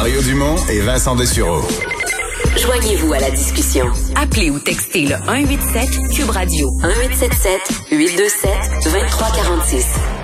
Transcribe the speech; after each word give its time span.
Mario 0.00 0.22
Dumont 0.22 0.56
et 0.70 0.80
Vincent 0.80 1.14
Dessureau. 1.14 1.60
Joignez-vous 2.56 3.12
à 3.12 3.18
la 3.18 3.30
discussion. 3.30 3.84
Appelez 4.16 4.48
ou 4.48 4.58
textez 4.58 5.02
le 5.02 5.16
187 5.26 5.90
Cube 6.14 6.30
Radio 6.30 6.70
1877 6.80 7.60
827 7.90 8.50
2346. 8.84 10.19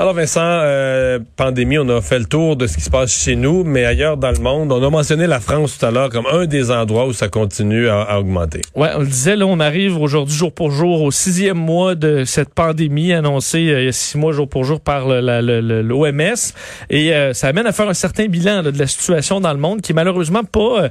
Alors 0.00 0.14
Vincent, 0.14 0.40
euh, 0.44 1.18
pandémie, 1.34 1.76
on 1.76 1.88
a 1.88 2.00
fait 2.00 2.20
le 2.20 2.24
tour 2.24 2.54
de 2.54 2.68
ce 2.68 2.76
qui 2.76 2.82
se 2.82 2.90
passe 2.90 3.10
chez 3.10 3.34
nous, 3.34 3.64
mais 3.64 3.84
ailleurs 3.84 4.16
dans 4.16 4.30
le 4.30 4.38
monde, 4.38 4.70
on 4.70 4.80
a 4.80 4.90
mentionné 4.90 5.26
la 5.26 5.40
France 5.40 5.76
tout 5.76 5.84
à 5.84 5.90
l'heure 5.90 6.08
comme 6.08 6.26
un 6.26 6.46
des 6.46 6.70
endroits 6.70 7.06
où 7.06 7.12
ça 7.12 7.26
continue 7.26 7.88
à, 7.88 8.16
augmenter. 8.16 8.60
Ouais, 8.76 8.90
on 8.94 9.00
le 9.00 9.06
disait, 9.06 9.34
là, 9.34 9.44
on 9.46 9.58
arrive 9.58 10.00
aujourd'hui 10.00 10.36
jour 10.36 10.52
pour 10.52 10.70
jour 10.70 11.02
au 11.02 11.10
sixième 11.10 11.58
mois 11.58 11.96
de 11.96 12.22
cette 12.24 12.54
pandémie 12.54 13.12
annoncée 13.12 13.70
euh, 13.70 13.80
il 13.80 13.84
y 13.86 13.88
a 13.88 13.92
six 13.92 14.16
mois 14.16 14.30
jour 14.30 14.48
pour 14.48 14.62
jour 14.62 14.80
par 14.80 15.08
l'OMS, 15.08 16.52
et 16.90 17.12
euh, 17.12 17.32
ça 17.32 17.48
amène 17.48 17.66
à 17.66 17.72
faire 17.72 17.88
un 17.88 17.94
certain 17.94 18.28
bilan 18.28 18.62
de 18.62 18.78
la 18.78 18.86
situation 18.86 19.40
dans 19.40 19.52
le 19.52 19.58
monde 19.58 19.80
qui 19.80 19.90
est 19.90 19.96
malheureusement 19.96 20.44
pas 20.44 20.90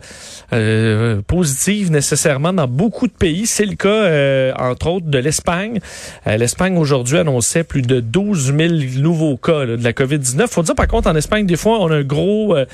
positive 1.27 1.91
nécessairement 1.91 2.51
dans 2.51 2.67
beaucoup 2.67 3.07
de 3.07 3.13
pays. 3.13 3.47
C'est 3.47 3.65
le 3.65 3.75
cas, 3.75 4.53
entre 4.61 4.87
autres, 4.87 5.07
de 5.07 5.17
l'Espagne. 5.17 5.79
L'Espagne 6.25 6.77
aujourd'hui 6.77 7.19
annonçait 7.19 7.63
plus 7.63 7.83
de 7.83 8.01
12 8.01 8.53
000 8.57 8.96
nouveaux 9.01 9.37
cas 9.37 9.65
de 9.65 9.83
la 9.83 9.93
COVID-19. 9.93 10.47
Faut 10.47 10.63
dire 10.63 10.75
par 10.75 10.87
contre 10.87 11.09
en 11.09 11.15
Espagne 11.15 11.45
des 11.45 11.55
fois 11.55 11.79
on 11.79 11.91
a 11.91 11.95
un 11.97 12.03
gros 12.03 12.55
euh, 12.55 12.65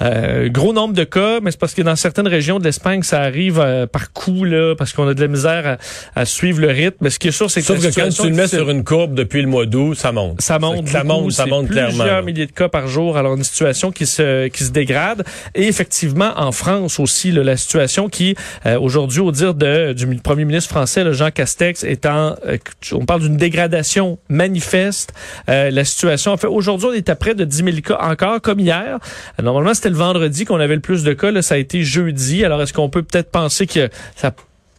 euh, 0.00 0.48
gros 0.48 0.72
nombre 0.72 0.94
de 0.94 1.04
cas, 1.04 1.40
mais 1.40 1.50
c'est 1.50 1.60
parce 1.60 1.74
que 1.74 1.82
dans 1.82 1.96
certaines 1.96 2.28
régions 2.28 2.58
de 2.58 2.64
l'Espagne 2.64 3.02
ça 3.02 3.20
arrive 3.20 3.60
euh, 3.60 3.86
par 3.86 4.12
coup 4.12 4.44
là 4.44 4.74
parce 4.76 4.92
qu'on 4.92 5.08
a 5.08 5.14
de 5.14 5.20
la 5.20 5.28
misère 5.28 5.78
à, 6.14 6.24
suivre 6.24 6.60
le 6.60 6.68
rythme. 6.68 6.96
Mais 7.00 7.10
ce 7.10 7.18
qui 7.18 7.28
est 7.28 7.32
sûr 7.32 7.50
c'est 7.50 7.60
que, 7.60 7.66
Sauf 7.66 7.80
que 7.80 7.94
quand 7.94 8.08
tu 8.08 8.28
le 8.28 8.34
mets 8.34 8.48
sur 8.48 8.68
une 8.70 8.84
courbe 8.84 9.14
depuis 9.14 9.42
le 9.42 9.48
mois 9.48 9.66
d'août, 9.66 9.94
ça 9.94 10.12
monte. 10.12 10.40
Ça 10.40 10.58
monte, 10.58 10.88
ça, 10.88 11.04
monte, 11.04 11.32
ça 11.32 11.46
monte 11.46 11.68
clairement. 11.68 12.04
Plusieurs 12.04 12.22
milliers 12.22 12.46
de 12.46 12.52
cas 12.52 12.68
par 12.68 12.86
jour. 12.86 13.16
Alors 13.16 13.34
une 13.34 13.44
situation 13.44 13.90
qui 13.90 14.06
se 14.06 14.48
qui 14.48 14.64
se 14.64 14.70
dégrade 14.70 15.24
et 15.54 15.66
effectivement 15.66 16.32
en 16.36 16.52
France 16.52 17.00
aussi 17.00 17.32
la 17.32 17.56
situation 17.56 18.08
qui 18.08 18.36
aujourd'hui 18.80 19.20
au 19.20 19.32
dire 19.32 19.54
de 19.54 19.92
du 19.92 20.06
premier 20.16 20.44
ministre 20.44 20.70
français 20.70 21.04
le 21.04 21.12
Jean 21.12 21.30
Castex 21.30 21.84
étant 21.84 22.36
on 22.92 23.04
parle 23.04 23.22
d'une 23.22 23.36
dégradation 23.36 24.18
manifeste 24.28 25.12
la 25.70 25.84
situation. 25.84 26.32
En 26.32 26.36
fait, 26.36 26.46
aujourd'hui, 26.46 26.88
on 26.90 26.92
est 26.92 27.08
à 27.08 27.16
près 27.16 27.34
de 27.34 27.44
10 27.44 27.56
000 27.56 27.68
cas 27.80 27.98
encore, 28.00 28.40
comme 28.40 28.60
hier. 28.60 28.98
Normalement, 29.42 29.74
c'était 29.74 29.90
le 29.90 29.96
vendredi 29.96 30.44
qu'on 30.44 30.60
avait 30.60 30.74
le 30.74 30.80
plus 30.80 31.04
de 31.04 31.12
cas. 31.12 31.30
Là, 31.30 31.42
ça 31.42 31.54
a 31.54 31.58
été 31.58 31.82
jeudi. 31.82 32.44
Alors, 32.44 32.60
est-ce 32.62 32.72
qu'on 32.72 32.88
peut 32.88 33.02
peut-être 33.02 33.30
penser 33.30 33.66
que 33.66 33.88
ça 34.16 34.32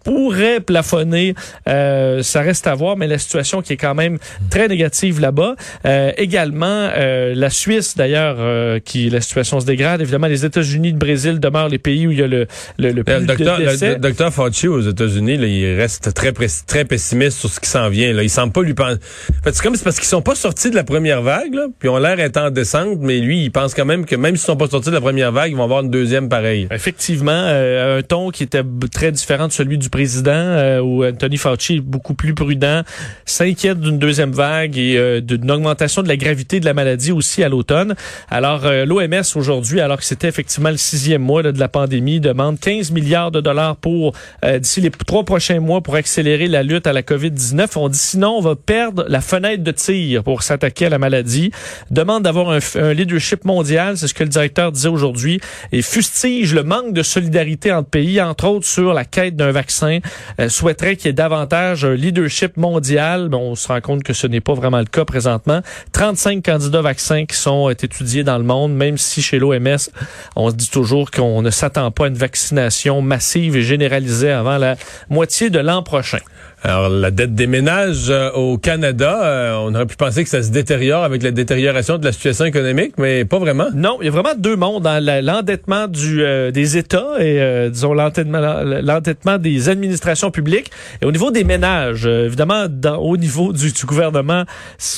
pourrait 0.03 0.59
plafonner. 0.59 1.35
Euh, 1.67 2.21
ça 2.23 2.41
reste 2.41 2.67
à 2.67 2.75
voir, 2.75 2.97
mais 2.97 3.07
la 3.07 3.17
situation 3.17 3.61
qui 3.61 3.73
est 3.73 3.77
quand 3.77 3.95
même 3.95 4.17
très 4.49 4.67
négative 4.67 5.19
là-bas. 5.19 5.55
Euh, 5.85 6.11
également, 6.17 6.89
euh, 6.95 7.33
la 7.35 7.49
Suisse, 7.49 7.95
d'ailleurs, 7.95 8.37
euh, 8.39 8.79
qui 8.79 9.09
la 9.09 9.21
situation 9.21 9.59
se 9.59 9.65
dégrade. 9.65 10.01
Évidemment, 10.01 10.27
les 10.27 10.45
États-Unis, 10.45 10.91
le 10.91 10.97
Brésil 10.97 11.39
demeurent 11.39 11.69
les 11.69 11.77
pays 11.77 12.07
où 12.07 12.11
il 12.11 12.19
y 12.19 12.23
a 12.23 12.27
le, 12.27 12.47
le, 12.77 12.91
le 12.91 13.03
plus 13.03 13.25
docteur, 13.25 13.59
de 13.59 13.65
décès. 13.65 13.93
Le, 13.93 13.99
docteur 13.99 14.33
Fauci 14.33 14.67
aux 14.67 14.81
États-Unis, 14.81 15.35
il 15.35 15.75
reste 15.75 16.13
très 16.13 16.33
très 16.67 16.85
pessimiste 16.85 17.39
sur 17.39 17.49
ce 17.49 17.59
qui 17.59 17.69
s'en 17.69 17.89
vient. 17.89 18.13
Là. 18.13 18.23
Il 18.23 18.29
semble 18.29 18.51
pas 18.51 18.61
lui 18.61 18.73
penser. 18.73 18.99
En 19.39 19.43
fait, 19.43 19.53
c'est 19.53 19.63
comme 19.63 19.75
c'est 19.75 19.83
parce 19.83 19.97
qu'ils 19.97 20.07
sont 20.07 20.21
pas 20.21 20.35
sortis 20.35 20.69
de 20.69 20.75
la 20.75 20.83
première 20.83 21.21
vague, 21.21 21.53
là, 21.53 21.67
puis 21.79 21.89
ont 21.89 21.97
l'air 21.97 22.17
d'être 22.17 22.37
en 22.37 22.49
descente, 22.49 22.99
mais 23.01 23.19
lui, 23.19 23.43
il 23.43 23.51
pense 23.51 23.73
quand 23.73 23.85
même 23.85 24.05
que 24.05 24.15
même 24.15 24.35
s'ils 24.35 24.45
sont 24.45 24.57
pas 24.57 24.67
sortis 24.67 24.89
de 24.89 24.95
la 24.95 25.01
première 25.01 25.31
vague, 25.31 25.51
ils 25.51 25.57
vont 25.57 25.63
avoir 25.63 25.81
une 25.81 25.91
deuxième 25.91 26.29
pareille. 26.29 26.67
Effectivement, 26.71 27.31
un 27.31 28.01
ton 28.01 28.29
qui 28.29 28.43
était 28.43 28.63
très 28.91 29.11
différent 29.11 29.47
de 29.47 29.51
celui 29.51 29.77
du 29.77 29.89
président, 29.93 30.31
euh, 30.33 30.79
où 30.81 31.05
Anthony 31.05 31.37
Fauci 31.37 31.75
est 31.75 31.79
beaucoup 31.79 32.15
plus 32.15 32.33
prudent, 32.33 32.81
s'inquiète 33.25 33.79
d'une 33.79 33.99
deuxième 33.99 34.31
vague 34.31 34.75
et 34.75 34.97
euh, 34.97 35.21
d'une 35.21 35.51
augmentation 35.51 36.01
de 36.01 36.07
la 36.07 36.17
gravité 36.17 36.59
de 36.59 36.65
la 36.65 36.73
maladie 36.73 37.11
aussi 37.11 37.43
à 37.43 37.49
l'automne. 37.49 37.93
Alors, 38.31 38.65
euh, 38.65 38.85
l'OMS 38.85 39.21
aujourd'hui, 39.35 39.81
alors 39.81 39.97
que 39.97 40.03
c'était 40.03 40.27
effectivement 40.27 40.71
le 40.71 40.77
sixième 40.77 41.21
mois 41.21 41.43
de 41.43 41.59
la 41.59 41.67
pandémie, 41.67 42.19
demande 42.19 42.59
15 42.59 42.89
milliards 42.89 43.29
de 43.29 43.39
dollars 43.39 43.75
pour 43.75 44.13
d'ici 44.59 44.81
les 44.81 44.89
trois 44.89 45.23
prochains 45.23 45.59
mois 45.59 45.81
pour 45.81 45.95
accélérer 45.95 46.47
la 46.47 46.63
lutte 46.63 46.87
à 46.87 46.93
la 46.93 47.03
COVID-19. 47.03 47.67
On 47.75 47.87
dit 47.87 47.99
sinon, 47.99 48.37
on 48.37 48.41
va 48.41 48.55
perdre 48.55 49.05
la 49.07 49.21
fenêtre 49.21 49.63
de 49.63 49.71
tir 49.71 50.23
pour 50.23 50.41
s'attaquer 50.41 50.87
à 50.87 50.89
la 50.89 50.97
maladie. 50.97 51.51
Demande 51.91 52.23
d'avoir 52.23 52.49
un 52.49 52.93
leadership 52.93 53.45
mondial, 53.45 53.97
c'est 53.97 54.07
ce 54.07 54.13
que 54.13 54.23
le 54.23 54.29
directeur 54.29 54.71
disait 54.71 54.89
aujourd'hui, 54.89 55.39
et 55.71 55.83
fustige 55.83 56.55
le 56.55 56.63
manque 56.63 56.93
de 56.93 57.03
solidarité 57.03 57.71
entre 57.71 57.89
pays, 57.89 58.19
entre 58.19 58.47
autres 58.47 58.65
sur 58.65 58.93
la 58.93 59.05
quête 59.05 59.35
d'un 59.35 59.51
vaccin. 59.51 59.82
Euh, 59.83 60.49
souhaiterait 60.49 60.95
qu'il 60.95 61.07
y 61.07 61.09
ait 61.09 61.13
davantage 61.13 61.85
un 61.85 61.93
leadership 61.93 62.57
mondial. 62.57 63.29
Mais 63.29 63.37
on 63.37 63.55
se 63.55 63.67
rend 63.67 63.81
compte 63.81 64.03
que 64.03 64.13
ce 64.13 64.27
n'est 64.27 64.41
pas 64.41 64.53
vraiment 64.53 64.79
le 64.79 64.85
cas 64.85 65.05
présentement. 65.05 65.61
35 65.91 66.43
candidats 66.43 66.81
vaccins 66.81 67.25
qui 67.25 67.35
sont 67.35 67.69
euh, 67.69 67.71
étudiés 67.71 68.23
dans 68.23 68.37
le 68.37 68.43
monde, 68.43 68.73
même 68.73 68.97
si 68.97 69.21
chez 69.21 69.39
l'OMS, 69.39 69.77
on 70.35 70.49
se 70.49 70.55
dit 70.55 70.69
toujours 70.69 71.11
qu'on 71.11 71.41
ne 71.41 71.49
s'attend 71.49 71.91
pas 71.91 72.05
à 72.05 72.07
une 72.07 72.15
vaccination 72.15 73.01
massive 73.01 73.55
et 73.55 73.61
généralisée 73.61 74.31
avant 74.31 74.57
la 74.57 74.75
moitié 75.09 75.49
de 75.49 75.59
l'an 75.59 75.83
prochain. 75.83 76.19
Alors, 76.65 76.87
la 76.87 77.11
dette 77.11 77.35
des 77.35 77.45
ménages 77.45 78.09
euh, 78.09 78.31
au 78.31 78.57
Canada, 78.57 79.19
euh, 79.21 79.55
on 79.65 79.75
aurait 79.75 79.85
pu 79.85 79.97
penser 79.97 80.23
que 80.23 80.29
ça 80.29 80.41
se 80.41 80.49
détériore 80.49 81.03
avec 81.03 81.21
la 81.21 81.31
détérioration 81.31 81.97
de 81.97 82.05
la 82.05 82.13
situation 82.13 82.45
économique, 82.45 82.93
mais 82.97 83.25
pas 83.25 83.37
vraiment. 83.37 83.65
Non, 83.75 83.97
il 83.99 84.05
y 84.05 84.07
a 84.07 84.11
vraiment 84.11 84.33
deux 84.37 84.55
mondes. 84.55 84.87
Hein. 84.87 85.01
L'endettement 85.01 85.89
du 85.89 86.23
euh, 86.23 86.51
des 86.51 86.77
États 86.77 87.19
et, 87.19 87.69
disons, 87.69 87.93
l'endettement 87.93 89.37
des 89.39 89.67
administrations 89.67 90.31
publiques. 90.31 90.71
Et 91.01 91.05
au 91.05 91.11
niveau 91.11 91.31
des 91.31 91.43
ménages, 91.43 92.05
évidemment, 92.05 92.67
dans, 92.69 92.95
au 92.95 93.17
niveau 93.17 93.51
du, 93.51 93.73
du, 93.73 93.85
gouvernement, 93.85 94.45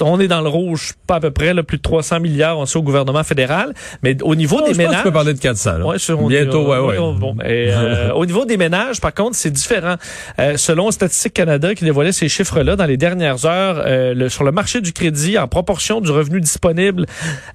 on 0.01 0.19
est 0.19 0.27
dans 0.27 0.41
le 0.41 0.49
rouge, 0.49 0.93
pas 1.07 1.15
à 1.15 1.19
peu 1.19 1.31
près, 1.31 1.55
là, 1.55 1.63
plus 1.63 1.77
de 1.77 1.81
300 1.81 2.19
milliards, 2.19 2.59
on 2.59 2.67
sait, 2.67 2.77
au 2.77 2.83
gouvernement 2.83 3.23
fédéral. 3.23 3.73
Mais 4.03 4.21
au 4.21 4.35
niveau 4.35 4.61
des 4.61 4.75
ménages... 4.75 4.97
tu 4.97 5.03
peux 5.03 5.11
parler 5.11 5.33
de 5.33 5.39
400. 5.39 5.79
Là. 5.79 5.85
Ouais, 5.87 5.97
Bientôt, 6.27 6.67
ouais, 6.67 6.77
ouais. 6.77 6.97
Bon, 6.97 7.35
et, 7.43 7.71
au 8.13 8.25
niveau 8.27 8.45
des 8.45 8.57
ménages, 8.57 9.01
par 9.01 9.15
contre, 9.15 9.35
c'est 9.35 9.49
différent. 9.51 9.95
selon 10.57 10.91
Statistique 10.91 11.33
Canada, 11.33 11.54
qui 11.59 11.83
dévoilait 11.83 12.11
ces 12.11 12.29
chiffres-là 12.29 12.75
dans 12.75 12.85
les 12.85 12.97
dernières 12.97 13.45
heures 13.45 13.81
euh, 13.85 14.13
le, 14.13 14.29
sur 14.29 14.43
le 14.43 14.51
marché 14.51 14.81
du 14.81 14.93
crédit 14.93 15.37
en 15.37 15.47
proportion 15.47 16.01
du 16.01 16.11
revenu 16.11 16.41
disponible 16.41 17.05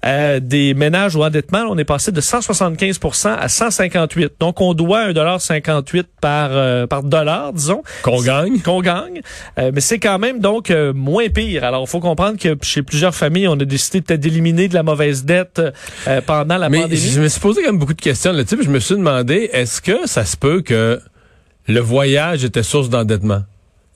euh, 0.04 0.40
des 0.40 0.74
ménages 0.74 1.16
au 1.16 1.24
endettement. 1.24 1.64
On 1.68 1.78
est 1.78 1.84
passé 1.84 2.12
de 2.12 2.20
175% 2.20 3.36
à 3.38 3.48
158. 3.48 4.32
Donc, 4.40 4.60
on 4.60 4.74
doit 4.74 5.10
1,58 5.12 6.04
par 6.20 6.50
euh, 6.52 6.86
par 6.86 7.02
dollar, 7.02 7.52
disons. 7.52 7.82
Qu'on 8.02 8.20
gagne. 8.20 8.60
Qu'on 8.60 8.80
gagne. 8.80 9.20
mais 9.56 9.80
c'est 9.80 9.98
quand 9.98 10.18
même 10.18 10.40
donc 10.40 10.72
moins 10.94 11.28
pire. 11.28 11.64
Alors, 11.64 11.84
il 11.86 11.90
faut 11.90 12.00
comprendre 12.00 12.38
que 12.38 12.56
chez 12.62 12.82
plusieurs 12.82 13.14
familles, 13.14 13.48
on 13.48 13.54
a 13.54 13.64
décidé 13.64 14.00
peut-être 14.00 14.20
d'éliminer 14.20 14.68
de 14.68 14.74
la 14.74 14.82
mauvaise 14.82 15.24
dette 15.24 15.60
pendant 16.26 16.56
la 16.58 16.68
mais 16.68 16.82
pandémie. 16.82 17.00
Je 17.00 17.20
me 17.20 17.28
suis 17.28 17.40
posé 17.40 17.62
quand 17.62 17.68
même 17.68 17.78
beaucoup 17.78 17.94
de 17.94 18.00
questions 18.00 18.32
là-dessus. 18.32 18.58
Je 18.62 18.70
me 18.70 18.80
suis 18.80 18.96
demandé, 18.96 19.50
est-ce 19.52 19.80
que 19.80 20.06
ça 20.06 20.24
se 20.24 20.36
peut 20.36 20.62
que 20.62 21.00
le 21.68 21.80
voyage 21.80 22.44
était 22.44 22.62
source 22.62 22.88
d'endettement? 22.88 23.42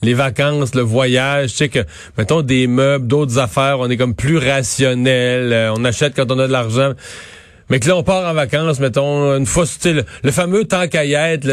Les 0.05 0.13
vacances, 0.13 0.75
le 0.75 0.81
voyage, 0.81 1.51
tu 1.51 1.57
sais 1.57 1.69
que, 1.69 1.79
mettons, 2.17 2.41
des 2.41 2.67
meubles, 2.67 3.07
d'autres 3.07 3.39
affaires, 3.39 3.79
on 3.79 3.89
est 3.89 3.97
comme 3.97 4.15
plus 4.15 4.37
rationnel, 4.37 5.51
euh, 5.51 5.73
on 5.75 5.83
achète 5.83 6.15
quand 6.15 6.31
on 6.31 6.39
a 6.39 6.47
de 6.47 6.51
l'argent. 6.51 6.93
Mais 7.69 7.79
que 7.79 7.87
là, 7.87 7.97
on 7.97 8.03
part 8.03 8.29
en 8.29 8.33
vacances, 8.35 8.79
mettons, 8.79 9.35
une 9.35 9.47
fois, 9.47 9.65
tu 9.65 9.91
le, 9.91 10.31
fameux 10.31 10.65
temps 10.65 10.87
qu'à 10.87 11.03
y 11.03 11.13
être, 11.13 11.47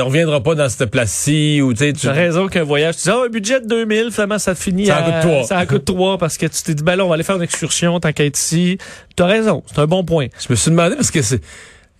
on 0.00 0.04
reviendra 0.04 0.40
pas 0.40 0.54
dans 0.54 0.68
cette 0.68 0.88
place-ci, 0.88 1.60
ou 1.60 1.74
tu 1.74 1.92
sais... 1.96 2.10
Raison 2.10 2.46
qu'un 2.46 2.62
voyage, 2.62 2.96
tu 2.98 3.02
dis, 3.08 3.10
oh, 3.12 3.24
un 3.26 3.28
budget 3.28 3.60
de 3.60 3.66
2000, 3.66 4.12
finalement, 4.12 4.38
ça 4.38 4.54
finit 4.54 4.86
ça 4.86 4.98
à... 4.98 5.02
coûte 5.02 5.30
3. 5.30 5.44
Ça 5.44 5.66
coûte 5.66 5.84
3, 5.84 6.18
parce 6.18 6.38
que 6.38 6.46
tu 6.46 6.62
t'es 6.62 6.74
dit, 6.74 6.84
ben 6.84 6.94
là, 6.94 7.04
on 7.04 7.08
va 7.08 7.14
aller 7.14 7.24
faire 7.24 7.36
une 7.36 7.42
excursion, 7.42 7.98
tant 7.98 8.12
qu'à 8.12 8.24
être 8.24 8.38
ici. 8.38 8.78
Tu 9.16 9.22
as 9.24 9.26
raison, 9.26 9.64
c'est 9.66 9.80
un 9.80 9.86
bon 9.86 10.04
point. 10.04 10.28
Je 10.38 10.46
me 10.48 10.54
suis 10.54 10.70
demandé, 10.70 10.94
parce 10.94 11.10
que 11.10 11.22
c'est... 11.22 11.40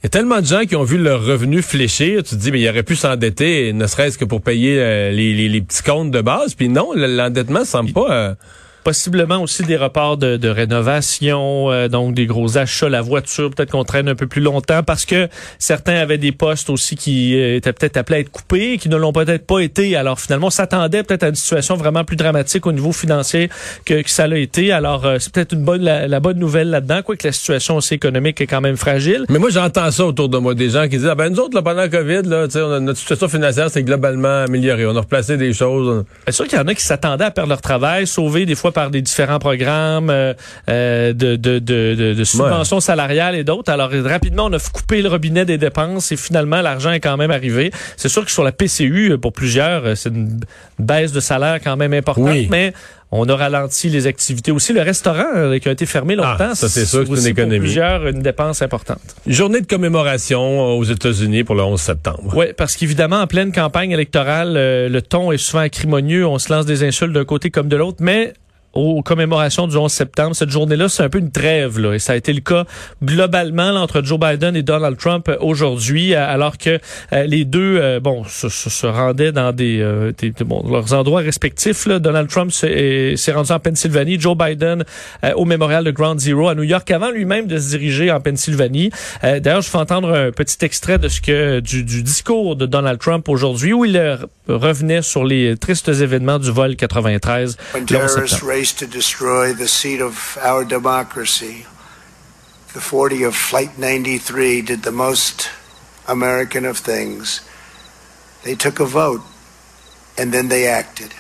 Il 0.03 0.07
y 0.07 0.09
a 0.09 0.11
tellement 0.11 0.41
de 0.41 0.47
gens 0.47 0.63
qui 0.63 0.75
ont 0.75 0.83
vu 0.83 0.99
leur 0.99 1.25
revenu 1.25 1.63
fléchir. 1.63 2.25
Tu 2.25 2.31
te 2.31 2.35
dis, 2.35 2.51
mais 2.51 2.61
il 2.61 2.69
aurait 2.69 2.83
pu 2.83 2.97
s'endetter, 2.97 3.73
ne 3.73 3.87
serait-ce 3.87 4.19
que 4.19 4.25
pour 4.25 4.43
payer 4.43 4.81
euh, 4.81 5.13
les, 5.13 5.49
les, 5.49 5.61
petits 5.61 5.85
comptes 5.85 6.11
de 6.11 6.21
base. 6.21 6.55
Puis 6.55 6.69
non, 6.69 6.93
l'endettement 6.93 7.65
semble 7.65 7.93
pas... 7.93 8.11
Euh, 8.11 8.35
possiblement 8.83 9.43
aussi 9.43 9.63
des 9.63 9.77
reports 9.77 10.17
de, 10.17 10.37
de 10.37 10.49
rénovation, 10.49 11.71
euh, 11.71 11.89
donc 11.89 12.15
des 12.15 12.27
gros 12.27 12.59
achats, 12.59 12.89
la 12.89 13.03
voiture, 13.03 13.51
peut-être 13.51 13.71
qu'on 13.71 13.85
traîne 13.85 14.09
un 14.09 14.15
peu 14.15 14.27
plus 14.27 14.41
longtemps 14.41 14.83
parce 14.83 15.05
que 15.05 15.29
certains 15.59 15.95
avaient 15.95 16.19
des 16.19 16.33
postes 16.33 16.71
aussi 16.71 16.97
qui 16.97 17.39
euh, 17.39 17.57
étaient 17.57 17.73
peut-être 17.73 17.97
appelés 17.97 18.19
à 18.19 18.21
être 18.21 18.31
coupés, 18.31 18.79
qui 18.79 18.89
ne 18.89 18.97
l'ont 18.97 19.13
peut-être 19.13 19.47
pas 19.47 19.61
été. 19.61 19.97
Alors 19.97 20.21
finalement, 20.21 20.49
on 20.49 20.51
s'attendait 20.51 21.03
peut-être 21.03 21.23
à 21.23 21.29
une 21.29 21.35
situation 21.35 21.77
vraiment 21.77 22.05
plus 22.05 22.17
dramatique 22.17 22.67
au 22.67 22.73
niveau 22.73 22.93
financier 22.93 23.49
que, 23.85 24.03
que 24.03 24.11
ça 24.11 24.27
l'a 24.27 24.39
été. 24.39 24.73
Alors 24.73 25.07
euh, 25.07 25.17
c'est 25.19 25.33
peut-être 25.33 25.53
une 25.53 25.65
bonne 25.65 25.83
la, 25.83 26.21
bonne 26.21 26.39
nouvelle 26.39 26.71
là-dedans, 26.71 27.03
quoi 27.03 27.17
que 27.17 27.27
la 27.27 27.33
situation 27.33 27.77
aussi 27.77 27.95
économique 27.95 28.41
est 28.41 28.47
quand 28.47 28.61
même 28.61 28.77
fragile. 28.77 29.25
Mais 29.29 29.39
moi 29.39 29.51
j'entends 29.51 29.91
ça 29.91 30.05
autour 30.05 30.29
de 30.29 30.39
moi, 30.39 30.55
des 30.55 30.71
gens 30.71 30.85
qui 30.85 30.99
disent 30.99 31.07
ah 31.07 31.15
ben 31.15 31.29
nous 31.31 31.39
autres 31.39 31.55
là, 31.55 31.63
pendant 31.63 31.81
la 31.81 31.89
COVID, 31.89 32.23
là, 32.25 32.47
on 32.55 32.73
a, 32.73 32.81
notre 32.81 32.99
situation 32.99 33.29
financière 33.29 33.71
s'est 33.71 33.83
globalement 33.83 34.43
améliorée. 34.45 34.87
On 34.87 34.97
a 34.97 35.01
replacé 35.01 35.37
des 35.37 35.53
choses. 35.53 36.05
C'est 36.27 36.33
sûr 36.33 36.47
qu'il 36.47 36.59
y 36.59 36.61
en 36.61 36.67
a 36.67 36.75
qui 36.75 36.83
s'attendaient 36.83 37.25
à 37.25 37.31
perdre 37.31 37.51
leur 37.51 37.61
travail, 37.61 38.07
sauver 38.07 38.47
des 38.47 38.55
fois 38.55 38.72
par 38.73 38.91
des 38.91 39.03
différents 39.03 39.39
programmes 39.39 40.11
euh, 40.11 40.35
euh, 40.69 41.13
de, 41.13 41.37
de, 41.37 41.59
de, 41.59 42.15
de, 42.15 42.25
subventions 42.25 42.81
salariales 42.81 43.35
et 43.37 43.45
d'autres. 43.45 43.71
Alors 43.73 43.91
rapidement, 43.91 44.47
on 44.47 44.53
a 44.53 44.59
coupé 44.59 45.03
le 45.03 45.09
robinet 45.09 45.45
des 45.45 45.59
dépenses 45.59 46.13
et 46.13 46.17
finalement, 46.17 46.61
l'argent 46.61 46.91
est 46.91 47.01
quand 47.01 47.17
même 47.17 47.31
arrivé. 47.31 47.71
C'est 47.97 48.09
sûr 48.09 48.25
que 48.25 48.31
sur 48.31 48.45
la 48.45 48.53
PCU, 48.53 49.17
pour 49.21 49.33
plusieurs, 49.33 49.97
c'est 49.97 50.09
une 50.11 50.41
baisse 50.79 51.13
de 51.13 51.21
salaire 51.21 51.61
quand 51.63 51.77
même 51.77 51.93
importante, 51.93 52.49
mais 52.51 52.73
On 53.15 53.29
a 53.29 53.37
ralenti 53.37 53.91
les 53.91 54.07
activités 54.07 54.51
aussi. 54.53 54.73
Le 54.73 54.81
restaurant 54.81 55.27
euh, 55.37 55.59
qui 55.59 55.69
a 55.69 55.73
été 55.73 55.85
fermé 55.85 56.15
longtemps, 56.17 56.53
Ah, 56.53 56.55
ça, 56.55 56.67
c'est 56.71 56.87
sûr 56.87 57.01
que 57.01 57.05
c'est 57.05 57.11
une 57.11 57.13
aussi 57.13 57.35
pour 57.35 57.43
économie. 57.43 57.59
plusieurs 57.61 58.07
une 58.07 58.23
dépense 58.23 58.63
importante. 58.63 59.03
Journée 59.27 59.61
de 59.61 59.67
commémoration 59.67 60.79
aux 60.79 60.85
États-Unis 60.85 61.45
pour 61.45 61.55
le 61.55 61.63
11 61.63 61.79
septembre. 61.79 62.33
Oui, 62.35 62.47
parce 62.57 62.75
qu'évidemment, 62.75 63.21
en 63.21 63.27
pleine 63.27 63.53
campagne 63.53 63.91
électorale, 63.91 64.55
euh, 64.57 64.89
le 64.89 65.03
ton 65.03 65.31
est 65.31 65.37
souvent 65.37 65.63
acrimonieux. 65.63 66.27
On 66.27 66.39
se 66.39 66.51
lance 66.51 66.65
des 66.65 66.85
insultes 66.85 67.13
d'un 67.13 67.27
côté 67.27 67.51
comme 67.51 67.69
de 67.69 67.77
l'autre, 67.77 67.99
mais 68.01 68.33
aux 68.73 69.03
commémorations 69.03 69.67
du 69.67 69.77
11 69.77 69.91
septembre, 69.93 70.35
cette 70.37 70.51
journée-là, 70.51 70.89
c'est 70.89 71.03
un 71.03 71.09
peu 71.09 71.19
une 71.19 71.31
trêve. 71.31 71.79
Là, 71.79 71.93
et 71.95 71.99
ça 71.99 72.13
a 72.15 72.17
été 72.17 72.33
le 72.33 72.41
cas 72.41 72.65
globalement 73.03 73.71
là, 73.73 73.81
entre 73.81 74.03
Joe 74.03 74.19
Biden 74.19 74.57
et 74.57 74.63
Donald 74.63 74.97
Trump 74.97 75.29
euh, 75.29 75.37
aujourd'hui, 75.41 76.15
euh, 76.15 76.25
alors 76.27 76.57
que 76.59 76.79
euh, 77.13 77.25
les 77.25 77.45
deux 77.45 77.79
euh, 77.79 78.01
bon, 78.01 78.25
se, 78.25 78.49
se- 78.49 78.71
se 78.71 78.87
rendaient 78.87 79.33
dans 79.33 79.53
des, 79.53 79.81
euh, 79.81 80.13
des- 80.17 80.31
de- 80.31 80.45
bon, 80.45 80.65
leurs 80.71 80.93
endroits 80.93 81.21
respectifs. 81.21 81.87
Là. 81.87 81.99
Donald 81.99 82.29
Trump 82.29 82.51
s'est 82.53 83.15
rendu 83.35 83.53
en 83.53 83.59
Pennsylvanie, 83.59 84.19
Joe 84.21 84.37
Biden 84.37 84.85
euh, 85.25 85.33
au 85.35 85.45
mémorial 85.45 85.85
de 85.85 85.91
Ground 85.91 86.21
Zero 86.21 86.49
à 86.49 86.55
New 86.55 86.63
York, 86.63 86.91
avant 86.91 87.11
lui-même 87.11 87.47
de 87.47 87.59
se 87.59 87.71
diriger 87.71 88.11
en 88.11 88.21
Pennsylvanie. 88.21 88.91
Euh, 89.25 89.41
D'ailleurs, 89.41 89.63
je 89.63 89.69
fais 89.71 89.79
entendre 89.79 90.13
un 90.13 90.31
petit 90.31 90.65
extrait 90.65 90.99
de 90.99 91.09
ce 91.09 91.21
que 91.21 91.61
du, 91.61 91.85
du 91.85 92.03
discours 92.03 92.57
de 92.57 92.67
Donald 92.67 92.99
Trump 92.99 93.29
aujourd'hui, 93.29 93.73
où 93.73 93.85
il 93.85 94.19
revenait 94.49 95.03
sur 95.03 95.25
les 95.25 95.57
tristes 95.57 95.89
événements 95.89 96.39
du 96.39 96.51
vol 96.51 96.77
93 96.77 97.57
When 97.75 97.87
le 97.91 97.97
11 97.97 98.13
terrorists 98.15 98.31
septembre. 98.33 98.53
To 98.71 98.87
destroy 98.87 99.53
the 99.53 99.67
seat 99.67 100.01
of 100.01 100.39
our 100.41 100.65
democracy, 100.65 101.67
the 102.73 102.81
40 102.81 103.25
of 103.25 103.35
Flight 103.35 103.77
93 103.77 104.63
did 104.63 104.83
the 104.85 104.93
most 104.93 105.51
American 106.07 106.65
of 106.65 106.79
things. 106.79 107.41
They 108.45 108.55
took 108.55 108.79
a 108.79 108.85
vote 108.85 109.23
and 110.17 110.33
then 110.33 110.49
they 110.49 110.69
acted. 110.69 111.13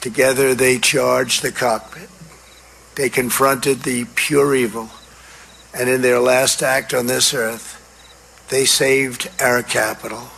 Together 0.00 0.54
they 0.54 0.78
charged 0.78 1.42
the 1.42 1.52
cockpit. 1.52 2.08
They 2.96 3.08
confronted 3.08 3.80
the 3.80 4.06
pure 4.14 4.54
evil. 4.54 4.88
And 5.74 5.90
in 5.90 6.02
their 6.02 6.20
last 6.20 6.62
act 6.62 6.94
on 6.94 7.06
this 7.06 7.34
earth, 7.34 7.80
they 8.48 8.64
saved 8.64 9.30
our 9.40 9.62
capital. 9.62 10.28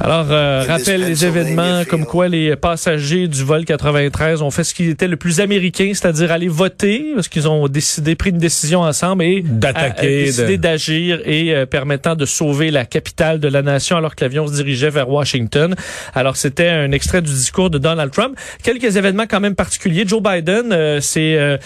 Alors, 0.00 0.26
euh, 0.30 0.62
rappelle 0.66 1.04
les 1.04 1.24
événements 1.24 1.82
comme 1.84 2.04
quoi 2.06 2.28
les 2.28 2.54
passagers 2.54 3.26
du 3.26 3.42
vol 3.42 3.64
93 3.64 4.42
ont 4.42 4.50
fait 4.52 4.62
ce 4.62 4.72
qui 4.72 4.84
était 4.90 5.08
le 5.08 5.16
plus 5.16 5.40
américain, 5.40 5.90
c'est-à-dire 5.92 6.30
aller 6.30 6.46
voter, 6.46 7.12
parce 7.16 7.26
qu'ils 7.26 7.48
ont 7.48 7.66
décidé, 7.66 8.14
pris 8.14 8.30
une 8.30 8.38
décision 8.38 8.82
ensemble 8.82 9.24
et 9.24 9.42
D'attaquer, 9.44 10.22
a 10.22 10.24
décidé 10.26 10.56
de- 10.56 10.62
d'agir 10.62 11.20
et 11.24 11.52
euh, 11.52 11.66
permettant 11.66 12.14
de 12.14 12.24
sauver 12.26 12.70
la 12.70 12.84
capitale 12.84 13.40
de 13.40 13.48
la 13.48 13.62
nation 13.62 13.96
alors 13.96 14.14
que 14.14 14.24
l'avion 14.24 14.46
se 14.46 14.52
dirigeait 14.52 14.90
vers 14.90 15.08
Washington. 15.10 15.74
Alors, 16.14 16.36
c'était 16.36 16.68
un 16.68 16.92
extrait 16.92 17.20
du 17.20 17.32
discours 17.32 17.68
de 17.70 17.78
Donald 17.78 18.12
Trump. 18.12 18.36
Quelques 18.62 18.96
événements 18.96 19.26
quand 19.28 19.40
même 19.40 19.56
particuliers. 19.56 20.04
Joe 20.06 20.22
Biden 20.22 20.72
euh, 20.72 21.00
s'est 21.00 21.36
euh, 21.36 21.56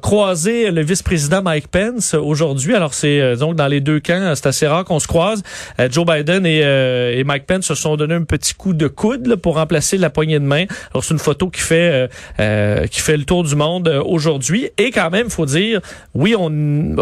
croisé 0.00 0.70
le 0.70 0.82
vice-président 0.82 1.42
Mike 1.42 1.66
Pence 1.68 2.14
euh, 2.14 2.18
aujourd'hui. 2.20 2.74
Alors, 2.76 2.94
c'est 2.94 3.20
euh, 3.20 3.34
donc 3.34 3.56
dans 3.56 3.66
les 3.66 3.80
deux 3.80 3.98
camps, 3.98 4.32
c'est 4.36 4.46
assez 4.46 4.66
rare 4.68 4.84
qu'on 4.84 5.00
se 5.00 5.08
croise. 5.08 5.42
Euh, 5.80 5.88
Joe 5.90 6.06
Biden 6.06 6.46
et, 6.46 6.60
euh, 6.62 7.16
et 7.18 7.24
Mike 7.24 7.46
Pence 7.46 7.66
se 7.66 7.79
sont 7.80 7.96
donné 7.96 8.14
un 8.14 8.24
petit 8.24 8.54
coup 8.54 8.72
de 8.72 8.86
coude 8.88 9.36
pour 9.36 9.54
remplacer 9.54 9.98
la 9.98 10.10
poignée 10.10 10.38
de 10.38 10.44
main. 10.44 10.66
Alors, 10.92 11.04
c'est 11.04 11.14
une 11.14 11.20
photo 11.20 11.48
qui 11.48 11.60
fait 11.60 11.90
euh, 11.90 12.08
euh, 12.38 12.86
qui 12.86 13.00
fait 13.00 13.16
le 13.16 13.24
tour 13.24 13.44
du 13.44 13.56
monde 13.56 13.88
euh, 13.88 14.02
aujourd'hui. 14.02 14.70
Et 14.78 14.90
quand 14.90 15.10
même, 15.10 15.30
faut 15.30 15.46
dire, 15.46 15.80
oui, 16.14 16.34
on, 16.38 16.94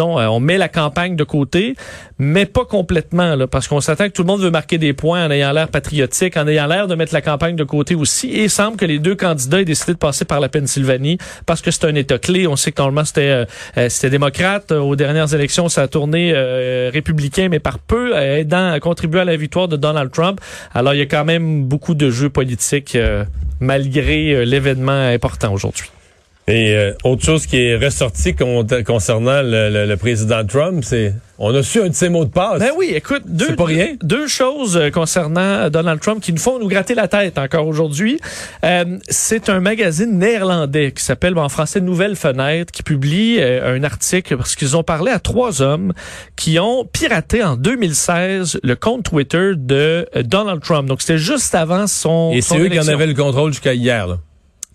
euh, 0.00 0.26
on 0.26 0.40
met 0.40 0.58
la 0.58 0.68
campagne 0.68 1.16
de 1.16 1.24
côté, 1.24 1.74
mais 2.18 2.46
pas 2.46 2.64
complètement, 2.64 3.46
parce 3.50 3.68
qu'on 3.68 3.80
s'attend 3.80 4.06
que 4.06 4.12
tout 4.12 4.22
le 4.22 4.26
monde 4.26 4.40
veut 4.40 4.50
marquer 4.50 4.78
des 4.78 4.92
points 4.92 5.26
en 5.26 5.30
ayant 5.30 5.52
l'air 5.52 5.68
patriotique, 5.68 6.36
en 6.36 6.46
ayant 6.46 6.66
l'air 6.66 6.88
de 6.88 6.94
mettre 6.94 7.14
la 7.14 7.20
campagne 7.20 7.56
de 7.56 7.64
côté 7.64 7.94
aussi. 7.94 8.28
Et 8.28 8.44
il 8.44 8.50
semble 8.50 8.76
que 8.76 8.84
les 8.84 8.98
deux 8.98 9.14
candidats 9.14 9.60
aient 9.60 9.64
décidé 9.64 9.92
de 9.92 9.98
passer 9.98 10.24
par 10.24 10.40
la 10.40 10.48
Pennsylvanie 10.48 11.18
parce 11.46 11.62
que 11.62 11.70
c'est 11.70 11.84
un 11.84 11.94
État 11.94 12.18
clé. 12.18 12.46
On 12.46 12.56
sait 12.56 12.72
que 12.72 12.80
normalement 12.80 13.04
c'était 13.04 13.28
euh, 13.28 13.44
euh, 13.76 13.88
c'était 13.88 14.10
démocrate. 14.10 14.72
Aux 14.72 14.96
dernières 14.96 15.34
élections, 15.34 15.68
ça 15.68 15.82
a 15.82 15.88
tourné 15.88 16.32
euh, 16.34 16.90
républicain, 16.92 17.48
mais 17.50 17.58
par 17.58 17.78
peu, 17.78 18.16
euh, 18.16 18.38
aidant 18.38 18.70
à 18.70 18.80
contribuer 18.80 19.20
à 19.20 19.24
la 19.24 19.36
victoire 19.36 19.68
de 19.68 19.76
Donald 19.76 20.10
Trump. 20.10 20.40
Alors 20.74 20.94
il 20.94 20.98
y 20.98 21.02
a 21.02 21.06
quand 21.06 21.24
même 21.24 21.64
beaucoup 21.64 21.94
de 21.94 22.10
jeux 22.10 22.30
politiques 22.30 22.94
euh, 22.94 23.24
malgré 23.60 24.32
euh, 24.32 24.44
l'événement 24.44 24.92
important 24.92 25.52
aujourd'hui. 25.52 25.90
Et 26.48 26.74
euh, 26.74 26.92
autre 27.04 27.24
chose 27.24 27.46
qui 27.46 27.58
est 27.58 27.76
ressortie 27.76 28.34
con- 28.34 28.66
concernant 28.86 29.42
le, 29.42 29.70
le- 29.70 29.86
le 29.86 29.96
président 29.96 30.44
Trump, 30.46 30.82
c'est 30.84 31.12
on 31.40 31.54
a 31.54 31.62
su 31.62 31.80
un 31.80 31.88
de 31.88 31.94
ses 31.94 32.08
mots 32.08 32.24
de 32.24 32.30
passe. 32.30 32.58
Ben 32.58 32.70
oui, 32.76 32.90
écoute, 32.96 33.22
deux, 33.26 33.46
C'est 33.50 33.56
pas 33.56 33.64
rien. 33.66 33.88
deux 34.02 34.26
choses 34.26 34.76
euh, 34.76 34.90
concernant 34.90 35.70
Donald 35.70 36.00
Trump 36.00 36.20
qui 36.20 36.32
nous 36.32 36.38
font 36.40 36.58
nous 36.58 36.66
gratter 36.66 36.94
la 36.96 37.06
tête 37.06 37.38
encore 37.38 37.66
aujourd'hui. 37.68 38.18
Euh, 38.64 38.98
c'est 39.08 39.48
un 39.48 39.60
magazine 39.60 40.18
néerlandais 40.18 40.90
qui 40.90 41.04
s'appelle 41.04 41.38
en 41.38 41.48
français 41.48 41.80
Nouvelle 41.80 42.16
Fenêtre 42.16 42.72
qui 42.72 42.82
publie 42.82 43.36
euh, 43.38 43.76
un 43.76 43.84
article 43.84 44.36
parce 44.36 44.56
qu'ils 44.56 44.76
ont 44.76 44.82
parlé 44.82 45.12
à 45.12 45.20
trois 45.20 45.62
hommes 45.62 45.92
qui 46.34 46.58
ont 46.58 46.84
piraté 46.84 47.44
en 47.44 47.56
2016 47.56 48.58
le 48.64 48.74
compte 48.74 49.04
Twitter 49.04 49.52
de 49.56 50.08
euh, 50.16 50.22
Donald 50.24 50.60
Trump. 50.62 50.88
Donc 50.88 51.02
c'était 51.02 51.18
juste 51.18 51.54
avant 51.54 51.86
son 51.86 52.32
Et 52.34 52.40
c'est 52.40 52.58
eux 52.58 52.68
qui 52.68 52.80
en 52.80 52.88
avaient 52.88 53.06
le 53.06 53.14
contrôle 53.14 53.52
jusqu'à 53.52 53.74
hier. 53.74 54.06
Là. 54.08 54.18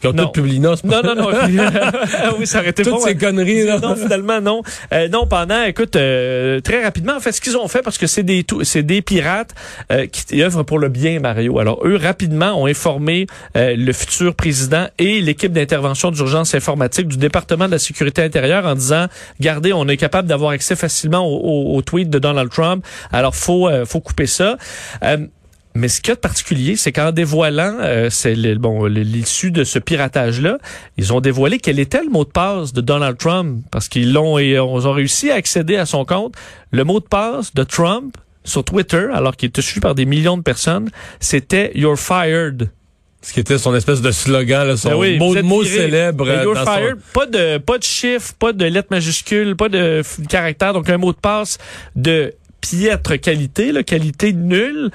Qui 0.04 0.08
ont 0.10 0.14
Non. 0.14 0.26
tout 0.26 0.32
publié. 0.32 0.60
Non, 0.60 0.76
Non, 0.84 1.02
non, 1.02 1.16
non. 1.16 1.30
oui, 2.38 2.46
ça 2.46 2.60
aurait 2.60 2.72
été 2.72 2.84
Toutes 2.84 2.92
bon, 2.92 3.00
ces 3.00 3.12
hein. 3.12 3.18
conneries, 3.18 3.64
là. 3.64 3.80
Non, 3.80 3.96
finalement, 3.96 4.42
non. 4.42 4.62
Euh, 4.92 5.08
non, 5.08 5.28
pendant, 5.28 5.64
écoute, 5.64 5.96
euh, 5.96 6.60
très 6.60 6.84
rapidement, 6.84 7.16
en 7.16 7.22
fait, 7.22 7.32
ce 7.32 7.40
qu'ils 7.40 7.56
ont 7.56 7.70
fait, 7.70 7.82
parce 7.82 7.98
que 7.98 8.06
c'est 8.06 8.24
des, 8.24 8.46
c'est 8.64 8.84
des 8.84 9.02
pirates 9.02 9.56
euh, 9.94 10.06
qui 10.08 10.44
œuvrent 10.44 10.66
pour 10.66 10.78
le 10.78 10.90
bien, 10.90 11.22
Mario. 11.22 11.58
Alors, 11.58 11.88
eux, 11.88 11.96
rapidement, 11.96 12.62
ont 12.62 12.66
informé 12.66 13.28
euh, 13.56 13.76
le 13.78 13.94
futur 13.94 14.36
président 14.36 14.88
et 15.00 15.22
l'équipe 15.22 15.54
d'intervention 15.54 16.12
d'urgence 16.12 16.54
informatique 16.54 17.08
du 17.08 17.16
département 17.16 17.68
de 17.68 17.72
la 17.72 17.80
sécurité 17.80 18.24
intérieure 18.24 18.66
en 18.66 18.76
disant, 18.76 19.08
regardez, 19.40 19.72
on 19.72 19.88
est 19.88 19.96
capable 19.96 20.28
d'avoir 20.28 20.52
accès 20.52 20.76
facilement 20.76 21.26
au, 21.26 21.38
au, 21.38 21.78
au 21.78 21.82
tweet 21.82 22.10
de 22.10 22.20
Donald 22.20 22.50
Trump. 22.52 22.86
Alors, 23.14 23.36
faut, 23.36 23.70
euh, 23.70 23.86
faut 23.86 24.02
couper 24.02 24.28
ça. 24.28 24.58
Mais 25.76 25.88
ce 25.88 26.02
qu'il 26.02 26.10
y 26.10 26.12
a 26.12 26.16
de 26.16 26.20
particulier, 26.20 26.76
c'est 26.76 26.92
qu'en 26.92 27.12
dévoilant 27.12 27.78
euh, 27.80 28.10
c'est 28.12 28.36
bon, 28.56 28.86
l'issue 28.86 29.50
de 29.52 29.64
ce 29.64 29.80
piratage-là, 29.80 30.58
ils 30.98 31.14
ont 31.14 31.20
dévoilé 31.22 31.58
quel 31.58 31.80
était 31.80 32.04
le 32.04 32.10
mot 32.10 32.26
de 32.26 32.30
passe 32.30 32.74
de 32.74 32.82
Donald 32.82 33.18
Trump, 33.18 33.66
parce 33.72 33.88
qu'ils 33.88 34.14
l'ont 34.14 34.38
et 34.38 34.60
on 34.60 34.76
ont 34.86 34.92
réussi 34.92 35.32
à 35.32 35.36
accéder 35.36 35.76
à 35.78 35.86
son 35.86 36.06
compte. 36.06 36.36
Le 36.72 36.84
mot 36.84 37.00
de 37.00 37.06
passe 37.06 37.54
de 37.56 37.64
Trump 37.64 38.16
sur 38.44 38.64
Twitter, 38.64 39.08
alors 39.14 39.36
qu'il 39.36 39.50
était 39.50 39.62
suivi 39.62 39.80
par 39.80 39.96
des 39.96 40.06
millions 40.06 40.38
de 40.38 40.44
personnes, 40.44 40.90
c'était 41.20 41.72
You're 41.76 41.98
fired. 41.98 42.70
Ce 43.24 43.32
qui 43.32 43.40
était 43.40 43.58
son 43.58 43.74
espèce 43.74 44.02
de 44.02 44.12
slogan, 44.12 44.68
là, 44.68 44.76
son 44.76 44.90
Ben 44.90 44.96
oui, 44.98 45.18
mot, 45.18 45.64
célèbre. 45.64 46.26
Ben, 46.26 46.44
You're 46.44 46.58
son- 46.58 46.66
fired. 46.66 46.98
Pas 47.14 47.26
de 47.26 47.58
pas 47.58 47.78
de 47.78 47.84
chiffres, 47.84 48.34
pas 48.38 48.52
de 48.52 48.66
lettres 48.66 48.90
majuscules, 48.92 49.56
pas 49.56 49.70
de 49.70 50.02
caractères. 50.28 50.74
Donc 50.74 50.90
un 50.90 50.98
mot 50.98 51.14
de 51.14 51.18
passe 51.18 51.58
de 51.96 52.34
piètre 52.64 53.20
qualité, 53.20 53.72
là, 53.74 53.84
qualité 53.84 54.32
nulle. 54.32 54.90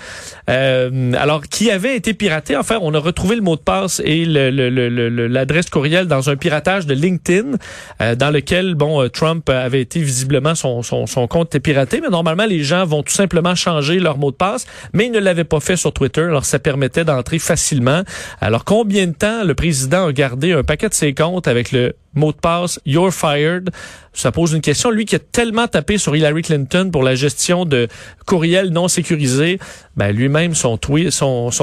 Euh, 0.49 1.13
alors 1.19 1.43
qui 1.43 1.71
avait 1.71 1.95
été 1.97 2.15
piraté. 2.15 2.57
Enfin, 2.57 2.79
on 2.81 2.95
a 2.95 2.99
retrouvé 2.99 3.37
le 3.37 3.43
mot 3.43 3.57
de 3.57 3.61
passe 3.61 4.01
et 4.05 4.25
le- 4.25 4.51
le- 4.51 5.27
l'adresse 5.29 5.69
courriel 5.69 6.07
dans 6.07 6.31
un 6.31 6.37
piratage 6.37 6.87
de 6.87 6.95
LinkedIn, 6.95 7.53
euh, 8.01 8.15
dans 8.15 8.31
lequel 8.31 8.75
bon 8.75 9.03
euh, 9.03 9.09
Trump 9.09 9.49
avait 9.51 9.83
été 9.83 10.01
visiblement 10.01 10.55
son, 10.55 10.83
son, 10.83 11.07
son 11.07 11.27
compte 11.27 11.49
était 11.49 11.61
piraté. 11.61 12.01
Mais 12.01 12.09
normalement, 12.09 12.47
les 12.47 12.63
gens 12.65 12.87
vont 12.87 13.03
tout 13.03 13.13
simplement 13.15 13.55
changer 13.55 14.01
leur 14.01 14.17
mot 14.19 14.31
de 14.31 14.37
passe, 14.37 14.67
mais 14.95 15.07
ils 15.07 15.13
ne 15.13 15.19
l'avaient 15.19 15.45
pas 15.45 15.61
fait 15.61 15.77
sur 15.77 15.93
Twitter. 15.93 16.23
Alors 16.23 16.45
ça 16.47 16.59
permettait 16.59 17.05
d'entrer 17.05 17.39
facilement. 17.39 18.03
Alors 18.41 18.65
combien 18.65 19.07
de 19.07 19.13
temps 19.13 19.45
le 19.45 19.55
président 19.55 20.07
a 20.07 20.13
gardé 20.13 20.53
un 20.53 20.63
paquet 20.65 20.89
de 20.89 20.95
ses 20.95 21.13
comptes 21.15 21.47
avec 21.49 21.73
le 21.73 21.95
mot 22.19 22.33
de 22.33 22.37
passe 22.39 22.79
You're 22.85 23.13
fired. 23.13 23.71
Ça 24.13 24.33
pose 24.33 24.53
une 24.53 24.61
question. 24.61 24.91
Lui 24.91 25.05
qui 25.05 25.15
a 25.15 25.19
tellement 25.19 25.69
tapé 25.69 25.97
sur 25.97 26.15
Hillary 26.15 26.43
Clinton 26.43 26.91
pour 26.93 27.03
la 27.03 27.15
gestion 27.15 27.65
de 27.65 27.89
courriels 28.27 28.71
non 28.71 28.89
sécurisés, 28.89 29.59
ben 29.97 30.11
lui-même 30.15 30.55
son, 30.55 30.77
twi- 30.77 31.11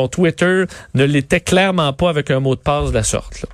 Twitter 0.08 0.64
ne 0.94 1.04
l'était 1.04 1.42
clairement 1.42 1.92
pas 1.94 2.10
avec 2.10 2.32
un 2.32 2.40
mot 2.40 2.56
de 2.56 2.62
passe 2.62 2.90
de 2.90 2.94
la 2.96 3.04
sorte. 3.04 3.46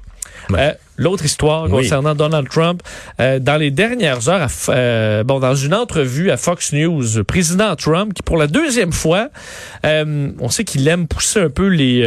Euh, 0.52 0.74
L'autre 0.98 1.26
histoire 1.26 1.64
Oui. 1.64 1.72
concernant 1.72 2.14
Donald 2.16 2.48
Trump, 2.50 2.82
euh, 3.20 3.40
dans 3.40 3.58
les 3.58 3.72
dernières 3.72 4.30
heures, 4.30 4.44
à 4.44 4.72
euh, 4.72 5.24
bon, 5.24 5.40
dans 5.40 5.56
une 5.56 5.74
entrevue 5.74 6.30
à 6.30 6.38
Fox 6.38 6.74
News, 6.74 7.04
le 7.16 7.24
président 7.24 7.76
Trump, 7.76 8.14
qui 8.14 8.22
pour 8.22 8.38
la 8.38 8.48
deuxième 8.48 8.92
fois, 8.92 9.30
on 9.84 10.50
sait 10.50 10.64
qu'il 10.64 10.88
aime 10.88 11.08
pousser 11.08 11.40
un 11.42 11.50
peu 11.50 11.68
les, 11.68 12.02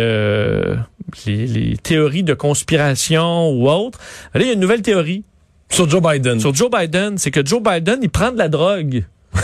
les, 1.26 1.47
les 1.47 1.76
théories 1.76 2.23
de 2.23 2.35
conspiration 2.35 3.50
ou 3.50 3.69
autres. 3.69 3.99
Là, 4.35 4.41
il 4.43 4.47
y 4.47 4.50
a 4.50 4.53
une 4.53 4.61
nouvelle 4.61 4.83
théorie 4.83 5.25
Sur 5.71 5.88
Joe 5.91 6.03
Biden. 6.03 6.38
sur 6.38 6.55
Joe 6.55 6.71
Biden, 6.71 7.19
c'est 7.19 7.31
que 7.31 7.45
Joe 7.45 7.62
Biden, 7.62 7.99
il 8.03 8.11
prend 8.11 8.31
de 8.31 8.38
la 8.38 8.49
drogue. 8.49 9.05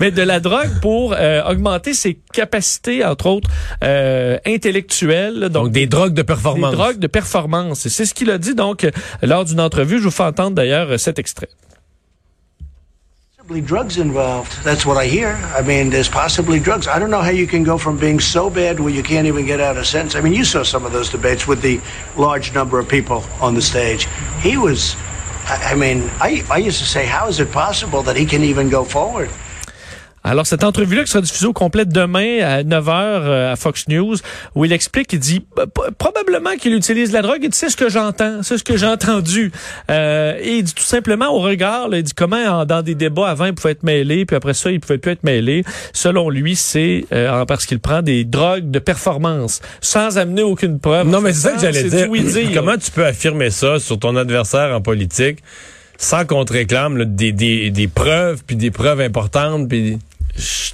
Mais 0.00 0.10
de 0.10 0.22
la 0.22 0.40
drogue 0.40 0.80
pour 0.82 1.14
euh, 1.16 1.42
augmenter 1.44 1.94
ses 1.94 2.18
capacités, 2.32 3.04
entre 3.04 3.26
autres, 3.26 3.50
euh, 3.82 4.38
intellectuelles. 4.46 5.38
là. 5.38 5.48
Donc, 5.48 5.70
des 5.70 5.86
drogues 5.86 6.14
de 6.14 6.22
performance. 6.22 6.70
Des 6.72 6.76
drogues 6.76 6.98
de 6.98 7.06
performance. 7.06 7.88
C'est 7.88 8.04
ce 8.04 8.14
qu'il 8.14 8.30
a 8.30 8.38
dit, 8.38 8.54
donc, 8.54 8.84
euh, 8.84 8.90
lors 9.22 9.44
d'une 9.44 9.60
entrevue. 9.60 9.98
Je 9.98 10.04
vous 10.04 10.10
fais 10.10 10.24
entendre, 10.24 10.52
d'ailleurs, 10.56 10.90
euh, 10.90 10.98
cet 10.98 11.18
extrait. 11.18 11.48
Drugs 13.46 13.98
involved. 13.98 14.52
That's 14.64 14.86
what 14.86 14.96
I 14.96 15.06
hear. 15.06 15.36
I 15.54 15.60
mean, 15.62 15.90
there's 15.90 16.08
possibly 16.08 16.58
drugs. 16.58 16.88
I 16.88 16.98
don't 16.98 17.10
know 17.10 17.20
how 17.20 17.30
you 17.30 17.46
can 17.46 17.62
go 17.62 17.76
from 17.76 17.98
being 17.98 18.18
so 18.18 18.48
bad 18.48 18.80
where 18.80 18.88
you 18.92 19.02
can't 19.02 19.26
even 19.26 19.44
get 19.44 19.60
out 19.60 19.76
a 19.76 19.84
sentence. 19.84 20.16
I 20.16 20.22
mean, 20.22 20.32
you 20.32 20.44
saw 20.44 20.64
some 20.64 20.86
of 20.86 20.92
those 20.92 21.10
debates 21.10 21.46
with 21.46 21.60
the 21.60 21.78
large 22.16 22.54
number 22.54 22.78
of 22.78 22.88
people 22.88 23.22
on 23.42 23.54
the 23.54 23.60
stage. 23.60 24.08
He 24.40 24.56
was, 24.56 24.96
I 25.46 25.74
mean, 25.74 26.10
I, 26.22 26.42
I 26.50 26.56
used 26.56 26.78
to 26.78 26.86
say, 26.86 27.04
how 27.04 27.28
is 27.28 27.38
it 27.38 27.52
possible 27.52 28.02
that 28.04 28.16
he 28.16 28.24
can 28.24 28.42
even 28.42 28.70
go 28.70 28.82
forward? 28.82 29.28
Alors, 30.26 30.46
cette 30.46 30.64
entrevue-là 30.64 31.04
qui 31.04 31.10
sera 31.10 31.20
diffusée 31.20 31.46
au 31.46 31.52
complet 31.52 31.84
demain 31.84 32.40
à 32.42 32.62
9h 32.62 32.88
euh, 32.88 33.52
à 33.52 33.56
Fox 33.56 33.88
News, 33.88 34.16
où 34.54 34.64
il 34.64 34.72
explique, 34.72 35.12
il 35.12 35.18
dit 35.18 35.44
probablement 35.98 36.56
qu'il 36.56 36.72
utilise 36.74 37.12
la 37.12 37.20
drogue. 37.20 37.40
Il 37.42 37.50
dit, 37.50 37.58
c'est 37.58 37.68
ce 37.68 37.76
que 37.76 37.90
j'entends, 37.90 38.42
c'est 38.42 38.56
ce 38.56 38.64
que 38.64 38.78
j'ai 38.78 38.86
entendu. 38.86 39.52
Euh, 39.90 40.38
et 40.40 40.56
il 40.56 40.62
dit 40.62 40.74
tout 40.74 40.82
simplement 40.82 41.28
au 41.28 41.40
regard, 41.40 41.88
il 41.92 42.02
dit 42.02 42.14
comment 42.14 42.64
dans 42.64 42.80
des 42.80 42.94
débats 42.94 43.28
avant, 43.28 43.44
il 43.44 43.54
pouvait 43.54 43.72
être 43.72 43.82
mêlé, 43.82 44.24
puis 44.24 44.34
après 44.34 44.54
ça, 44.54 44.70
il 44.70 44.80
pouvait 44.80 44.96
plus 44.96 45.12
être 45.12 45.24
mêlé. 45.24 45.62
Selon 45.92 46.30
lui, 46.30 46.56
c'est 46.56 47.04
euh, 47.12 47.44
parce 47.44 47.66
qu'il 47.66 47.80
prend 47.80 48.00
des 48.00 48.24
drogues 48.24 48.70
de 48.70 48.78
performance, 48.78 49.60
sans 49.82 50.16
amener 50.16 50.42
aucune 50.42 50.80
preuve. 50.80 51.06
Non, 51.06 51.20
mais 51.20 51.34
c'est 51.34 51.48
ça 51.48 51.52
que 51.52 51.60
j'allais 51.60 51.84
dire. 51.84 52.08
Comment 52.54 52.78
tu 52.78 52.90
peux 52.90 53.04
affirmer 53.04 53.50
ça 53.50 53.78
sur 53.78 53.98
ton 53.98 54.16
adversaire 54.16 54.74
en 54.74 54.80
politique 54.80 55.40
sans 55.96 56.24
qu'on 56.24 56.44
te 56.44 56.52
réclame 56.52 57.04
des, 57.04 57.32
des, 57.32 57.70
des 57.70 57.88
preuves, 57.88 58.42
puis 58.44 58.56
des 58.56 58.72
preuves 58.72 59.00
importantes, 59.00 59.68
puis 59.68 59.98
je 60.36 60.72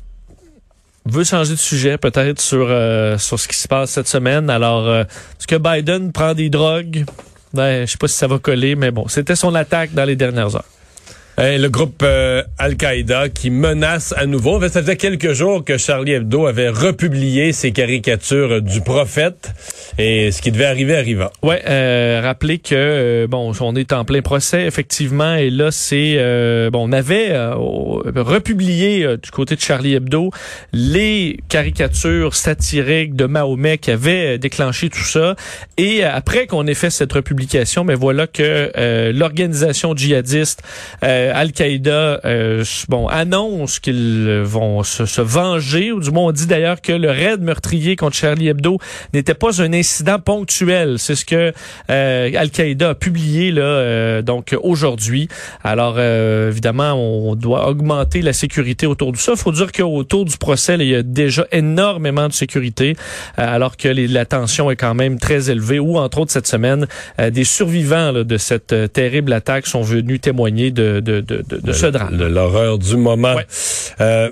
veux 1.07 1.25
changer 1.25 1.53
de 1.53 1.59
sujet 1.59 1.99
peut-être 1.99 2.41
sur 2.41 2.67
euh, 2.69 3.19
sur 3.19 3.39
ce 3.39 3.49
qui 3.49 3.57
se 3.57 3.69
passe 3.69 3.91
cette 3.91 4.09
semaine. 4.09 4.51
Alors, 4.51 4.87
euh, 4.87 5.03
est-ce 5.03 5.47
que 5.47 5.57
Biden 5.57 6.13
prend 6.13 6.35
des 6.35 6.51
drogues? 6.51 7.05
Ben, 7.53 7.87
je 7.87 7.93
sais 7.93 7.99
pas 7.99 8.09
si 8.09 8.17
ça 8.17 8.27
va 8.27 8.39
coller, 8.39 8.77
mais 8.77 8.91
bon, 8.91 9.09
c'était 9.09 9.37
son 9.37 9.55
attaque 9.55 9.93
dans 9.93 10.05
les 10.05 10.17
dernières 10.17 10.55
heures 10.55 10.65
le 11.43 11.69
groupe 11.69 12.03
euh, 12.03 12.43
Al-Qaïda 12.59 13.31
qui 13.31 13.51
menace 13.51 14.13
à 14.17 14.27
nouveau. 14.27 14.61
Ça 14.69 14.83
faisait 14.83 14.97
quelques 14.97 15.33
jours 15.33 15.65
que 15.65 15.79
Charlie 15.79 16.13
Hebdo 16.13 16.47
avait 16.47 16.69
republié 16.69 17.53
ses 17.53 17.73
caricatures 17.73 18.61
du 18.61 18.83
prophète 18.83 19.53
et 19.99 20.33
ce 20.33 20.43
qui 20.43 20.51
devait 20.51 20.67
arriver 20.67 20.97
arriva. 20.97 21.33
Ouais, 21.43 21.63
euh, 21.67 22.21
rappelez 22.23 22.59
que 22.59 22.75
euh, 22.75 23.27
bon, 23.27 23.53
on 23.61 23.75
est 23.75 23.93
en 23.93 24.05
plein 24.05 24.21
procès 24.21 24.67
effectivement 24.67 25.35
et 25.35 25.51
là 25.51 25.71
c'est 25.71 26.17
euh, 26.17 26.71
bon, 26.71 26.89
on 26.89 26.93
avait 26.93 27.35
republié 28.17 29.17
du 29.23 29.31
côté 29.31 29.57
de 29.57 29.61
Charlie 29.61 29.95
Hebdo 29.95 30.31
les 30.73 31.39
caricatures 31.49 32.35
satiriques 32.35 33.15
de 33.15 33.27
Mahomet 33.27 33.79
qui 33.79 33.91
avaient 33.91 34.39
déclenché 34.39 34.91
tout 34.91 35.05
ça 35.05 35.37
et 35.77 36.05
après 36.05 36.47
qu'on 36.47 36.67
ait 36.67 36.75
fait 36.75 36.91
cette 36.91 37.13
republication, 37.13 37.85
mais 37.85 37.95
voilà 37.95 38.27
que 38.27 39.11
l'organisation 39.13 39.95
djihadiste 39.95 40.63
Al-Qaïda 41.35 42.21
euh, 42.25 42.65
bon 42.89 43.07
annonce 43.09 43.79
qu'ils 43.79 44.43
vont 44.45 44.83
se, 44.83 45.21
venger, 45.21 45.93
ou 45.93 46.01
du 46.01 46.11
moins 46.11 46.27
on 46.27 46.33
dit 46.33 46.47
d'ailleurs 46.47 46.81
que 46.81 46.93
le 46.93 47.11
raid 47.11 47.41
meurtrier 47.41 47.97
contre 47.97 48.17
Charlie 48.17 48.49
Hebdo 48.49 48.79
n'était 49.15 49.35
pas 49.35 49.63
un 49.63 49.73
incident 49.73 50.19
ponctuel. 50.19 50.99
C'est 50.99 51.15
ce 51.15 51.25
que 51.25 51.53
euh, 51.91 52.31
Al-Qaïda 52.37 52.91
a 52.91 52.95
publié 52.95 53.51
là 53.53 53.63
euh, 53.63 54.23
donc 54.23 54.57
aujourd'hui. 54.63 55.29
Alors 55.65 56.01
évidemment, 56.01 56.95
on 56.95 57.35
doit 57.35 57.69
augmenter 57.69 58.23
la 58.23 58.33
sécurité 58.33 58.87
autour 58.87 59.13
de 59.13 59.17
ça. 59.17 59.33
Il 59.33 59.39
faut 59.39 59.53
dire 59.53 59.73
qu'autour 59.73 60.25
du 60.25 60.37
procès, 60.37 60.77
il 60.79 60.87
y 60.87 60.95
a 60.95 61.03
déjà 61.03 61.47
énormément 61.53 62.29
de 62.29 62.33
sécurité, 62.33 62.97
alors 63.37 63.77
que 63.77 63.89
la 63.89 64.25
tension 64.25 64.71
est 64.71 64.77
quand 64.77 64.95
même 64.95 65.19
très 65.19 65.51
élevée. 65.51 65.79
Ou 65.79 65.99
entre 65.99 66.19
autres 66.19 66.33
cette 66.33 66.47
semaine, 66.47 66.87
des 67.19 67.45
survivants 67.45 68.13
de 68.13 68.37
cette 68.37 68.93
terrible 68.93 69.33
attaque 69.33 69.67
sont 69.67 69.83
venus 69.83 70.21
témoigner 70.21 70.71
de, 70.71 71.01
de 71.01 71.20
de, 71.21 71.45
de, 71.49 71.73
ce 71.73 71.87
drame. 71.87 72.17
De 72.17 72.25
l'horreur 72.25 72.79
du 72.79 72.97
moment. 72.97 73.37
Euh, 74.01 74.31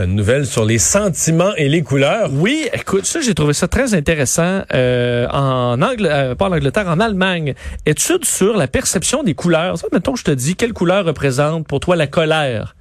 une 0.00 0.14
nouvelle 0.14 0.46
sur 0.46 0.64
les 0.64 0.78
sentiments 0.78 1.54
et 1.56 1.68
les 1.68 1.82
couleurs? 1.82 2.30
Oui, 2.32 2.68
écoute, 2.72 3.04
ça, 3.04 3.20
j'ai 3.20 3.34
trouvé 3.34 3.52
ça 3.52 3.66
très 3.66 3.94
intéressant. 3.94 4.62
Euh, 4.72 5.26
en 5.28 5.82
Angleterre, 5.82 6.16
euh, 6.16 6.34
pas 6.36 6.48
en 6.48 6.52
Angleterre, 6.52 6.88
en 6.88 7.00
Allemagne, 7.00 7.54
étude 7.84 8.24
sur 8.24 8.56
la 8.56 8.68
perception 8.68 9.24
des 9.24 9.34
couleurs. 9.34 9.76
Ça, 9.76 9.88
mettons, 9.92 10.14
je 10.14 10.22
te 10.22 10.30
dis, 10.30 10.54
quelle 10.54 10.72
couleur 10.72 11.04
représente 11.04 11.66
pour 11.66 11.80
toi 11.80 11.96
la 11.96 12.06
colère? 12.06 12.76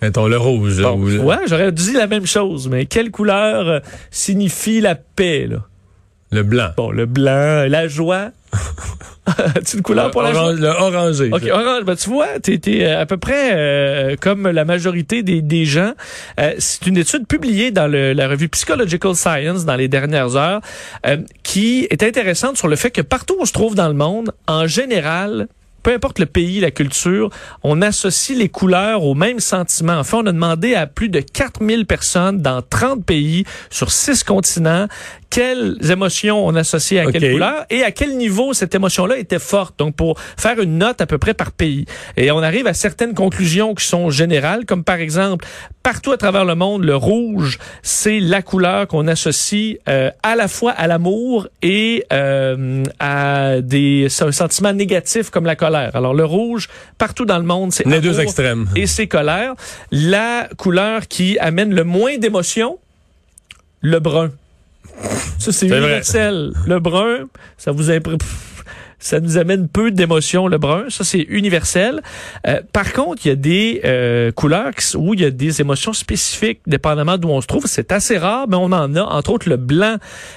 Mettons, 0.00 0.26
le 0.26 0.38
rouge. 0.38 0.80
Ouais, 0.80 1.36
j'aurais 1.46 1.72
dit 1.72 1.92
la 1.92 2.06
même 2.06 2.26
chose, 2.26 2.68
mais 2.68 2.86
quelle 2.86 3.10
couleur 3.10 3.82
signifie 4.10 4.80
la 4.80 4.94
paix, 4.94 5.46
là? 5.46 5.58
Le 6.30 6.42
blanc. 6.42 6.70
Bon, 6.78 6.90
le 6.90 7.04
blanc, 7.04 7.66
la 7.68 7.86
joie. 7.86 8.30
tu 9.66 9.76
une 9.76 9.82
couleur 9.82 10.10
pour 10.10 10.22
la 10.22 10.32
joie? 10.32 10.52
Le 10.52 10.68
orangé. 10.68 11.30
OK, 11.32 11.44
orange. 11.50 11.84
Ben, 11.84 11.96
tu 11.96 12.10
vois, 12.10 12.40
tu 12.40 12.52
es, 12.54 12.84
euh, 12.84 13.00
à 13.00 13.06
peu 13.06 13.16
près 13.16 13.52
euh, 13.52 14.16
comme 14.20 14.48
la 14.48 14.64
majorité 14.64 15.22
des, 15.22 15.42
des 15.42 15.64
gens. 15.64 15.92
Euh, 16.40 16.54
c'est 16.58 16.86
une 16.86 16.96
étude 16.96 17.26
publiée 17.26 17.70
dans 17.70 17.86
le, 17.86 18.12
la 18.12 18.28
revue 18.28 18.48
Psychological 18.48 19.14
Science 19.14 19.64
dans 19.64 19.76
les 19.76 19.88
dernières 19.88 20.36
heures 20.36 20.60
qui 21.42 21.86
est 21.90 22.02
intéressante 22.02 22.56
sur 22.56 22.68
le 22.68 22.76
fait 22.76 22.90
que 22.90 23.00
partout 23.00 23.36
où 23.38 23.42
on 23.42 23.46
se 23.46 23.52
trouve 23.52 23.74
dans 23.74 23.88
le 23.88 23.94
monde, 23.94 24.32
en 24.46 24.66
général, 24.66 25.48
peu 25.82 25.92
importe 25.92 26.18
le 26.18 26.26
pays, 26.26 26.60
la 26.60 26.70
culture, 26.70 27.30
on 27.62 27.82
associe 27.82 28.38
les 28.38 28.48
couleurs 28.48 29.04
aux 29.04 29.14
mêmes 29.14 29.40
sentiments. 29.40 29.98
Enfin, 29.98 30.18
on 30.18 30.26
a 30.26 30.32
demandé 30.32 30.74
à 30.74 30.86
plus 30.86 31.08
de 31.08 31.20
4000 31.20 31.86
personnes 31.86 32.38
dans 32.38 32.62
30 32.62 33.04
pays 33.04 33.44
sur 33.70 33.90
6 33.90 34.22
continents 34.24 34.86
quelles 35.32 35.78
émotions 35.90 36.46
on 36.46 36.54
associait 36.54 36.98
à 36.98 37.06
quelle 37.10 37.32
couleur 37.32 37.64
et 37.70 37.82
à 37.84 37.90
quel 37.90 38.18
niveau 38.18 38.52
cette 38.52 38.74
émotion-là 38.74 39.16
était 39.16 39.38
forte. 39.38 39.78
Donc, 39.78 39.96
pour 39.96 40.20
faire 40.36 40.60
une 40.60 40.76
note 40.76 41.00
à 41.00 41.06
peu 41.06 41.16
près 41.16 41.32
par 41.32 41.52
pays. 41.52 41.86
Et 42.18 42.30
on 42.30 42.42
arrive 42.42 42.66
à 42.66 42.74
certaines 42.74 43.14
conclusions 43.14 43.74
qui 43.74 43.86
sont 43.86 44.10
générales, 44.10 44.66
comme 44.66 44.84
par 44.84 44.96
exemple, 44.96 45.46
partout 45.82 46.12
à 46.12 46.18
travers 46.18 46.44
le 46.44 46.54
monde, 46.54 46.84
le 46.84 46.96
rouge, 46.96 47.58
c'est 47.82 48.20
la 48.20 48.42
couleur 48.42 48.86
qu'on 48.88 49.08
associe 49.08 49.78
euh, 49.88 50.10
à 50.22 50.36
la 50.36 50.48
fois 50.48 50.72
à 50.72 50.86
l'amour 50.86 51.48
et 51.62 52.04
euh, 52.12 52.84
à 53.00 53.62
des 53.62 54.08
sentiments 54.10 54.74
négatifs 54.74 55.30
comme 55.30 55.46
la 55.46 55.56
colère. 55.56 55.96
Alors, 55.96 56.12
le 56.12 56.26
rouge, 56.26 56.68
partout 56.98 57.24
dans 57.24 57.38
le 57.38 57.44
monde, 57.44 57.72
c'est 57.72 57.86
les 57.86 58.02
deux 58.02 58.20
extrêmes. 58.20 58.68
Et 58.76 58.86
c'est 58.86 59.06
colère. 59.06 59.54
La 59.90 60.50
couleur 60.58 61.08
qui 61.08 61.38
amène 61.38 61.74
le 61.74 61.84
moins 61.84 62.18
d'émotions, 62.18 62.78
le 63.80 63.98
brun. 63.98 64.30
Ça, 65.38 65.52
c'est 65.52 65.66
universel. 65.66 66.52
Le 66.66 66.78
brun, 66.78 67.28
ça 67.56 67.72
vous 67.72 67.90
ça 69.02 69.18
nous 69.18 69.36
amène 69.36 69.68
peu 69.68 69.90
d'émotions, 69.90 70.46
le 70.46 70.58
brun. 70.58 70.84
Ça, 70.88 71.02
c'est 71.02 71.26
universel. 71.28 72.00
Euh, 72.46 72.60
par 72.72 72.92
contre, 72.92 73.26
il 73.26 73.28
y 73.28 73.32
a 73.32 73.36
des 73.36 73.80
euh, 73.84 74.30
couleurs 74.30 74.70
où 74.94 75.14
il 75.14 75.20
y 75.20 75.24
a 75.24 75.30
des 75.30 75.60
émotions 75.60 75.92
spécifiques, 75.92 76.60
dépendamment 76.68 77.18
d'où 77.18 77.28
on 77.28 77.40
se 77.40 77.48
trouve. 77.48 77.66
C'est 77.66 77.90
assez 77.90 78.16
rare, 78.16 78.46
mais 78.48 78.56
on 78.56 78.66
en 78.66 78.94
a. 78.94 79.02
Entre 79.02 79.30
autres, 79.30 79.48
le 79.48 79.56
blanc 79.56 79.96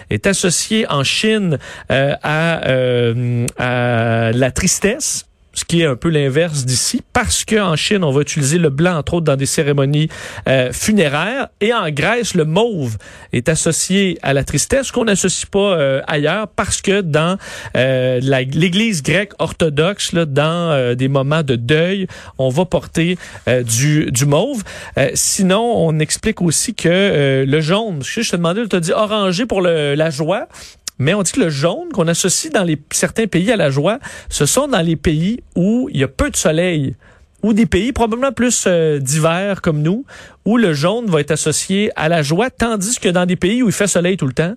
est 0.10 0.26
associé 0.26 0.88
en 0.90 1.04
Chine 1.04 1.60
euh, 1.92 2.16
à, 2.24 2.62
à 3.60 4.32
la 4.32 4.52
tristesse 4.52 5.25
qui 5.68 5.82
est 5.82 5.86
un 5.86 5.96
peu 5.96 6.10
l'inverse 6.10 6.66
d'ici, 6.66 7.02
parce 7.14 7.46
qu'en 7.46 7.76
Chine, 7.76 8.04
on 8.04 8.12
va 8.12 8.22
utiliser 8.22 8.58
le 8.58 8.70
blanc, 8.70 8.98
entre 8.98 9.16
autres, 9.16 9.26
dans 9.26 9.36
des 9.36 9.46
cérémonies 9.46 10.10
euh, 10.48 10.72
funéraires. 10.72 11.48
Et 11.62 11.74
en 11.74 11.90
Grèce, 11.90 12.34
le 12.36 12.46
mauve 12.46 12.98
est 13.34 13.50
associé 13.50 14.18
à 14.22 14.34
la 14.34 14.44
tristesse, 14.44 14.92
qu'on 14.92 15.06
n'associe 15.06 15.46
pas 15.46 15.60
euh, 15.78 16.02
ailleurs, 16.08 16.48
parce 16.48 16.82
que 16.82 17.02
dans 17.02 17.38
euh, 17.76 18.20
l'Église 18.22 19.04
grecque 19.04 19.34
orthodoxe, 19.40 20.14
là, 20.14 20.26
dans 20.26 20.96
des 20.96 21.08
moments 21.08 21.44
de 21.44 21.56
deuil, 21.56 22.08
on 22.38 22.50
va 22.50 22.66
porter 22.66 23.18
du, 23.48 24.12
du 24.12 24.26
mauve. 24.26 24.64
sinon, 25.14 25.62
on 25.62 26.00
explique 26.00 26.42
aussi 26.42 26.74
que 26.74 27.46
le 27.48 27.62
jaune, 27.62 28.02
je 28.04 28.30
te 28.30 28.36
demandais, 28.36 28.68
tu 28.68 28.76
as 28.76 28.80
dit 28.80 28.92
orangé 28.92 29.46
pour 29.46 29.62
le, 29.62 29.96
la 29.96 30.10
joie. 30.10 30.48
Mais 30.98 31.14
on 31.14 31.24
dit 31.24 31.32
que 31.32 31.42
le 31.42 31.50
jaune 31.50 31.90
qu'on 31.92 32.08
associe 32.08 32.52
dans 32.52 32.66
certains 32.92 33.28
pays 33.28 33.52
à 33.52 33.58
la 33.58 33.70
joie, 33.70 34.00
ce 34.30 34.46
sont 34.46 34.68
dans 34.68 34.82
les 34.82 34.96
pays 34.96 35.42
où 35.56 35.90
il 35.92 36.00
y 36.00 36.04
a 36.04 36.08
peu 36.08 36.30
de 36.30 36.36
soleil 36.36 36.96
ou 37.44 37.54
des 37.54 37.68
pays 37.68 37.92
probablement 37.92 38.32
plus 38.32 38.64
euh, 38.66 38.98
d'hiver 38.98 39.62
comme 39.62 39.84
nous, 39.84 40.04
où 40.46 40.58
le 40.58 40.74
jaune 40.74 41.06
va 41.06 41.20
être 41.20 41.30
associé 41.30 41.92
à 41.96 42.10
la 42.10 42.24
joie, 42.24 42.50
tandis 42.50 43.00
que 43.00 43.08
dans 43.08 43.28
des 43.28 43.36
pays 43.36 43.62
où 43.62 43.68
il 43.68 43.72
fait 43.72 43.86
soleil 43.86 44.18
tout 44.18 44.26
le 44.26 44.34
temps, 44.34 44.56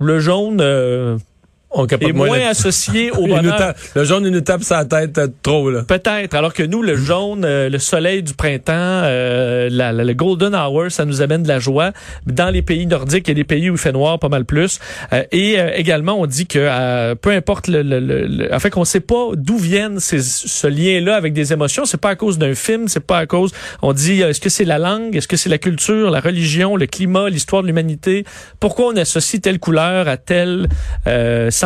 le 0.00 0.20
jaune 0.20 0.60
euh, 0.62 1.18
on 1.74 1.86
est 1.86 2.12
moins 2.12 2.48
associé 2.48 3.10
au 3.10 3.26
bonheur. 3.26 3.74
le 3.94 4.04
jaune, 4.04 4.26
une 4.26 4.40
tape 4.42 4.62
sa 4.62 4.84
tête 4.84 5.18
euh, 5.18 5.28
trop, 5.42 5.70
là. 5.70 5.82
Peut-être. 5.82 6.34
Alors 6.34 6.54
que 6.54 6.62
nous, 6.62 6.82
le 6.82 6.96
jaune, 6.96 7.44
euh, 7.44 7.68
le 7.68 7.78
soleil 7.78 8.22
du 8.22 8.34
printemps, 8.34 8.72
euh, 8.72 9.68
la, 9.70 9.92
le 9.92 10.14
golden 10.14 10.54
hour, 10.54 10.90
ça 10.90 11.04
nous 11.04 11.20
amène 11.20 11.42
de 11.42 11.48
la 11.48 11.58
joie. 11.58 11.92
Dans 12.26 12.50
les 12.50 12.62
pays 12.62 12.86
nordiques, 12.86 13.26
il 13.28 13.30
y 13.30 13.32
a 13.32 13.34
des 13.34 13.44
pays 13.44 13.70
où 13.70 13.74
il 13.74 13.78
fait 13.78 13.92
noir 13.92 14.18
pas 14.18 14.28
mal 14.28 14.44
plus. 14.44 14.78
et 15.32 15.56
également, 15.74 16.20
on 16.20 16.26
dit 16.26 16.46
que 16.46 17.14
peu 17.14 17.30
importe 17.30 17.68
le, 17.68 17.82
le, 17.82 18.00
le, 18.00 18.54
en 18.54 18.58
fait, 18.58 18.70
qu'on 18.70 18.84
sait 18.84 19.00
pas 19.00 19.30
d'où 19.34 19.58
viennent 19.58 20.00
ces, 20.00 20.20
ce 20.20 20.66
lien-là 20.66 21.16
avec 21.16 21.32
des 21.32 21.52
émotions. 21.52 21.84
C'est 21.84 22.00
pas 22.00 22.10
à 22.10 22.16
cause 22.16 22.38
d'un 22.38 22.54
film, 22.54 22.88
c'est 22.88 23.04
pas 23.04 23.18
à 23.18 23.26
cause. 23.26 23.52
On 23.82 23.92
dit, 23.92 24.22
est-ce 24.22 24.40
que 24.40 24.48
c'est 24.48 24.64
la 24.64 24.78
langue, 24.78 25.16
est-ce 25.16 25.28
que 25.28 25.36
c'est 25.36 25.50
la 25.50 25.58
culture, 25.58 26.10
la 26.10 26.20
religion, 26.20 26.76
le 26.76 26.86
climat, 26.86 27.28
l'histoire 27.28 27.62
de 27.62 27.66
l'humanité? 27.66 28.24
Pourquoi 28.60 28.86
on 28.92 28.96
associe 28.96 29.40
telle 29.40 29.58
couleur 29.58 30.08
à 30.08 30.16
tel 30.16 30.68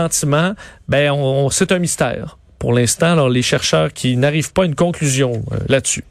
sentiment, 0.00 0.54
ben 0.88 1.10
on, 1.10 1.50
c'est 1.50 1.72
un 1.72 1.78
mystère. 1.78 2.38
pour 2.58 2.72
l'instant. 2.72 3.12
Alors, 3.12 3.28
les 3.28 3.42
chercheurs 3.42 3.92
qui 3.92 4.16
n'arrivent 4.16 4.52
pas 4.52 4.62
à 4.62 4.66
une 4.66 4.74
conclusion 4.74 5.44
euh, 5.52 5.58
là-dessus. 5.68 6.04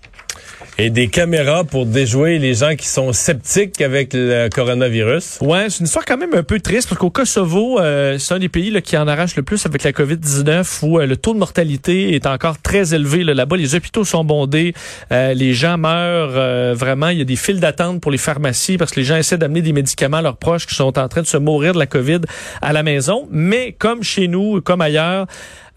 Et 0.79 0.91
des 0.91 1.07
caméras 1.07 1.63
pour 1.63 1.87
déjouer 1.87 2.37
les 2.37 2.53
gens 2.53 2.75
qui 2.75 2.87
sont 2.87 3.11
sceptiques 3.11 3.81
avec 3.81 4.13
le 4.13 4.47
coronavirus. 4.49 5.39
Ouais, 5.41 5.71
c'est 5.71 5.79
une 5.79 5.87
histoire 5.87 6.05
quand 6.05 6.17
même 6.17 6.35
un 6.35 6.43
peu 6.43 6.59
triste 6.59 6.87
parce 6.87 6.99
qu'au 6.99 7.09
Kosovo, 7.09 7.79
euh, 7.79 8.19
c'est 8.19 8.35
un 8.35 8.37
des 8.39 8.47
pays 8.47 8.69
là, 8.69 8.79
qui 8.79 8.95
en 8.95 9.07
arrache 9.07 9.35
le 9.35 9.41
plus 9.41 9.65
avec 9.65 9.81
la 9.81 9.91
COVID-19 9.91 10.85
où 10.85 10.99
euh, 10.99 11.07
le 11.07 11.17
taux 11.17 11.33
de 11.33 11.39
mortalité 11.39 12.13
est 12.13 12.27
encore 12.27 12.61
très 12.61 12.93
élevé. 12.93 13.23
là. 13.23 13.33
Là-bas, 13.33 13.57
les 13.57 13.73
hôpitaux 13.73 14.03
sont 14.03 14.23
bondés, 14.23 14.75
euh, 15.11 15.33
les 15.33 15.55
gens 15.55 15.79
meurent 15.79 16.35
euh, 16.35 16.75
vraiment. 16.77 17.07
Il 17.07 17.17
y 17.17 17.21
a 17.21 17.25
des 17.25 17.37
files 17.37 17.59
d'attente 17.59 17.99
pour 17.99 18.11
les 18.11 18.19
pharmacies 18.19 18.77
parce 18.77 18.91
que 18.91 18.99
les 18.99 19.05
gens 19.05 19.15
essaient 19.15 19.39
d'amener 19.39 19.63
des 19.63 19.73
médicaments 19.73 20.17
à 20.17 20.21
leurs 20.21 20.37
proches 20.37 20.67
qui 20.67 20.75
sont 20.75 20.99
en 20.99 21.07
train 21.07 21.23
de 21.23 21.27
se 21.27 21.37
mourir 21.37 21.73
de 21.73 21.79
la 21.79 21.87
COVID 21.87 22.21
à 22.61 22.71
la 22.71 22.83
maison. 22.83 23.27
Mais 23.31 23.71
comme 23.71 24.03
chez 24.03 24.27
nous, 24.27 24.61
comme 24.61 24.81
ailleurs, 24.81 25.25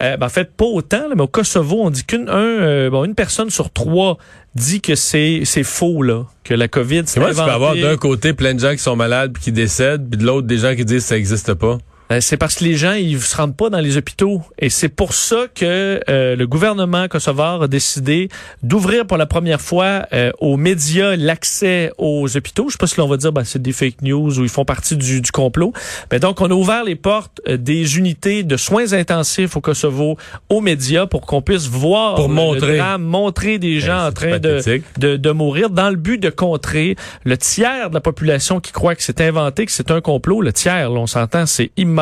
euh, 0.02 0.16
ben, 0.16 0.26
en 0.26 0.30
fait, 0.30 0.50
pas 0.56 0.64
autant, 0.64 1.08
là, 1.08 1.14
mais 1.14 1.22
au 1.22 1.28
Kosovo, 1.28 1.82
on 1.82 1.90
dit 1.90 2.04
qu'une 2.04 2.28
un, 2.28 2.34
euh, 2.34 2.90
bon, 2.90 3.04
une 3.04 3.14
personne 3.14 3.50
sur 3.50 3.70
trois 3.70 4.16
dit 4.54 4.80
que 4.80 4.94
c'est 4.94 5.42
c'est 5.44 5.62
faux 5.62 6.02
là, 6.02 6.24
que 6.42 6.54
la 6.54 6.68
COVID 6.68 7.02
c'est 7.06 7.20
Moi, 7.20 7.30
tu 7.30 7.36
peux 7.36 7.42
avoir 7.42 7.76
d'un 7.76 7.96
côté 7.96 8.32
plein 8.32 8.54
de 8.54 8.60
gens 8.60 8.72
qui 8.72 8.78
sont 8.78 8.96
malades 8.96 9.32
puis 9.32 9.42
qui 9.42 9.52
décèdent, 9.52 10.08
puis 10.08 10.18
de 10.18 10.26
l'autre 10.26 10.46
des 10.46 10.58
gens 10.58 10.74
qui 10.74 10.84
disent 10.84 11.02
que 11.02 11.08
ça 11.08 11.14
n'existe 11.16 11.54
pas. 11.54 11.78
Euh, 12.10 12.20
c'est 12.20 12.36
parce 12.36 12.56
que 12.56 12.64
les 12.64 12.74
gens 12.74 12.92
ils 12.94 13.20
se 13.20 13.36
rendent 13.36 13.56
pas 13.56 13.70
dans 13.70 13.78
les 13.78 13.96
hôpitaux 13.96 14.42
et 14.58 14.68
c'est 14.68 14.88
pour 14.88 15.14
ça 15.14 15.46
que 15.54 16.00
euh, 16.08 16.34
le 16.34 16.46
gouvernement 16.46 17.06
kosovar 17.06 17.62
a 17.62 17.68
décidé 17.68 18.28
d'ouvrir 18.64 19.06
pour 19.06 19.16
la 19.16 19.26
première 19.26 19.60
fois 19.60 20.06
euh, 20.12 20.32
aux 20.40 20.56
médias 20.56 21.14
l'accès 21.14 21.92
aux 21.98 22.36
hôpitaux. 22.36 22.66
Je 22.68 22.72
sais 22.72 22.78
pas 22.78 22.88
si 22.88 22.98
l'on 22.98 23.06
va 23.06 23.16
dire 23.16 23.32
ben, 23.32 23.44
c'est 23.44 23.62
des 23.62 23.72
fake 23.72 24.02
news 24.02 24.38
ou 24.38 24.42
ils 24.42 24.48
font 24.48 24.64
partie 24.64 24.96
du, 24.96 25.20
du 25.20 25.30
complot. 25.30 25.72
Mais 26.10 26.18
donc 26.18 26.40
on 26.40 26.50
a 26.50 26.54
ouvert 26.54 26.82
les 26.82 26.96
portes 26.96 27.40
euh, 27.48 27.56
des 27.56 27.96
unités 27.98 28.42
de 28.42 28.56
soins 28.56 28.92
intensifs 28.92 29.56
au 29.56 29.60
Kosovo 29.60 30.16
aux 30.48 30.60
médias 30.60 31.06
pour 31.06 31.26
qu'on 31.26 31.42
puisse 31.42 31.68
voir 31.68 32.16
Pour 32.16 32.28
le 32.28 32.34
montrer. 32.34 32.78
drame, 32.78 33.02
montrer 33.02 33.58
des 33.58 33.78
gens 33.78 33.98
Ben, 34.00 34.08
en 34.08 34.12
train 34.12 34.38
de, 34.40 34.60
de, 34.98 35.16
de 35.16 35.30
mourir 35.30 35.70
dans 35.70 35.90
le 35.90 35.96
but 35.96 36.18
de 36.18 36.30
contrer 36.30 36.96
le 37.24 37.36
tiers 37.36 37.90
de 37.90 37.94
la 37.94 38.00
population 38.00 38.58
qui 38.58 38.72
croit 38.72 38.96
que 38.96 39.02
c'est 39.04 39.20
inventé, 39.20 39.64
que 39.64 39.72
c'est 39.72 39.92
un 39.92 40.00
complot. 40.00 40.42
Le 40.42 40.52
tiers, 40.52 40.90
là, 40.90 40.98
on 40.98 41.06
s'entend, 41.06 41.46
c'est 41.46 41.70
immense. 41.76 41.99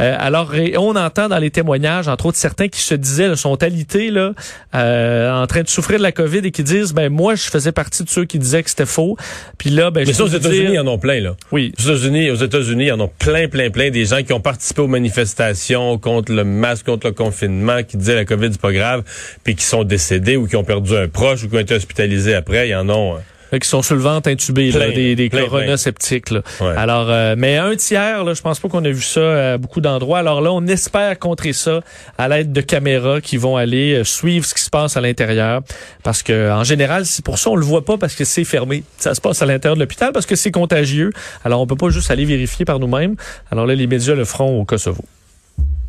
Euh, 0.00 0.16
alors, 0.18 0.52
on 0.76 0.96
entend 0.96 1.28
dans 1.28 1.38
les 1.38 1.50
témoignages, 1.50 2.08
entre 2.08 2.26
autres 2.26 2.38
certains 2.38 2.68
qui 2.68 2.80
se 2.80 2.94
disaient, 2.94 3.28
là, 3.28 3.36
sont 3.36 3.62
alités, 3.62 4.10
là, 4.10 4.32
euh, 4.74 5.42
en 5.42 5.46
train 5.46 5.62
de 5.62 5.68
souffrir 5.68 5.98
de 5.98 6.02
la 6.02 6.12
COVID 6.12 6.38
et 6.38 6.50
qui 6.50 6.62
disent, 6.62 6.92
ben 6.92 7.10
moi, 7.10 7.34
je 7.34 7.44
faisais 7.44 7.72
partie 7.72 8.04
de 8.04 8.08
ceux 8.08 8.24
qui 8.24 8.38
disaient 8.38 8.62
que 8.62 8.70
c'était 8.70 8.86
faux. 8.86 9.16
Puis 9.58 9.70
là, 9.70 9.90
ben, 9.90 10.04
Mais 10.06 10.12
je 10.12 10.16
ça, 10.16 10.24
aux 10.24 10.28
États-Unis, 10.28 10.74
ils 10.74 10.80
en 10.80 10.86
ont 10.86 10.98
plein, 10.98 11.20
là. 11.20 11.36
Oui. 11.52 11.72
Aux 11.78 11.82
États-Unis, 11.82 12.30
aux 12.30 12.36
États-Unis, 12.36 12.86
ils 12.86 12.92
en 12.92 13.00
ont 13.00 13.10
plein, 13.18 13.48
plein, 13.48 13.70
plein 13.70 13.90
des 13.90 14.04
gens 14.04 14.22
qui 14.22 14.32
ont 14.32 14.40
participé 14.40 14.82
aux 14.82 14.88
manifestations 14.88 15.98
contre 15.98 16.32
le 16.32 16.44
masque, 16.44 16.86
contre 16.86 17.08
le 17.08 17.12
confinement, 17.12 17.82
qui 17.82 17.96
disaient 17.96 18.14
la 18.14 18.24
COVID 18.24 18.48
c'est 18.52 18.60
pas 18.60 18.72
grave, 18.72 19.02
puis 19.44 19.54
qui 19.54 19.64
sont 19.64 19.84
décédés 19.84 20.36
ou 20.36 20.46
qui 20.46 20.56
ont 20.56 20.64
perdu 20.64 20.96
un 20.96 21.08
proche 21.08 21.44
ou 21.44 21.48
qui 21.48 21.56
ont 21.56 21.60
été 21.60 21.74
hospitalisés 21.74 22.34
après. 22.34 22.68
Il 22.68 22.70
y 22.70 22.74
en 22.74 22.88
a. 22.88 23.20
euh, 23.52 23.58
qui 23.58 23.68
sont 23.68 23.82
sur 23.82 23.94
le 23.94 24.02
ventre 24.02 24.28
intubés, 24.28 24.70
là, 24.70 24.90
des, 24.90 25.14
des 25.14 25.28
plein, 25.28 25.44
coronasceptiques. 25.44 26.30
Là. 26.30 26.42
Ouais. 26.60 26.74
Alors, 26.76 27.06
euh, 27.08 27.34
mais 27.36 27.56
un 27.56 27.74
tiers, 27.76 28.24
là, 28.24 28.34
je 28.34 28.42
pense 28.42 28.60
pas 28.60 28.68
qu'on 28.68 28.84
a 28.84 28.90
vu 28.90 29.02
ça 29.02 29.52
à 29.52 29.58
beaucoup 29.58 29.80
d'endroits. 29.80 30.18
Alors 30.18 30.40
là, 30.40 30.52
on 30.52 30.66
espère 30.66 31.18
contrer 31.18 31.52
ça 31.52 31.80
à 32.18 32.28
l'aide 32.28 32.52
de 32.52 32.60
caméras 32.60 33.20
qui 33.20 33.36
vont 33.36 33.56
aller 33.56 33.94
euh, 33.94 34.04
suivre 34.04 34.44
ce 34.46 34.54
qui 34.54 34.62
se 34.62 34.70
passe 34.70 34.96
à 34.96 35.00
l'intérieur. 35.00 35.62
Parce 36.02 36.22
que 36.22 36.50
en 36.50 36.64
général, 36.64 37.06
c'est 37.06 37.24
pour 37.24 37.38
ça 37.38 37.50
on 37.50 37.56
le 37.56 37.64
voit 37.64 37.84
pas 37.84 37.98
parce 37.98 38.14
que 38.14 38.24
c'est 38.24 38.44
fermé. 38.44 38.84
Ça 38.98 39.14
se 39.14 39.20
passe 39.20 39.42
à 39.42 39.46
l'intérieur 39.46 39.76
de 39.76 39.80
l'hôpital 39.80 40.12
parce 40.12 40.26
que 40.26 40.36
c'est 40.36 40.50
contagieux. 40.50 41.12
Alors 41.44 41.60
on 41.60 41.66
peut 41.66 41.76
pas 41.76 41.90
juste 41.90 42.10
aller 42.10 42.24
vérifier 42.24 42.64
par 42.64 42.78
nous-mêmes. 42.78 43.16
Alors 43.50 43.66
là, 43.66 43.74
les 43.74 43.86
médias 43.86 44.14
le 44.14 44.24
feront 44.24 44.60
au 44.60 44.64
Kosovo. 44.64 45.04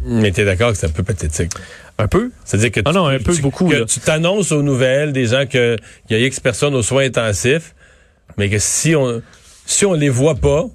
Mais 0.03 0.31
t'es 0.31 0.45
d'accord 0.45 0.71
que 0.71 0.77
c'est 0.77 0.87
un 0.87 0.91
peu 0.91 1.03
pathétique? 1.03 1.51
Un 2.01 2.07
peu. 2.07 2.31
C'est-à-dire 2.45 2.71
que 2.71 2.79
Ah 2.85 2.89
tu, 2.91 2.95
non, 2.95 3.05
un 3.07 3.19
peu, 3.19 3.33
tu- 3.33 3.41
beaucoup, 3.41 3.67
que 3.69 3.75
là. 3.75 3.85
tu 3.85 3.99
t'annonces 3.99 4.51
aux 4.51 4.63
nouvelles 4.63 5.13
des 5.13 5.27
gens 5.27 5.45
que 5.45 5.75
il 6.09 6.17
y 6.17 6.21
a 6.23 6.25
X 6.25 6.39
personnes 6.39 6.73
aux 6.75 6.81
soins 6.83 7.05
intensifs, 7.05 7.75
mais 8.37 8.49
que 8.49 8.57
si 8.59 8.95
on 8.95 9.21
si 9.65 9.85
on 9.85 9.93
les 9.93 10.09
voit 10.09 10.35
pas, 10.35 10.65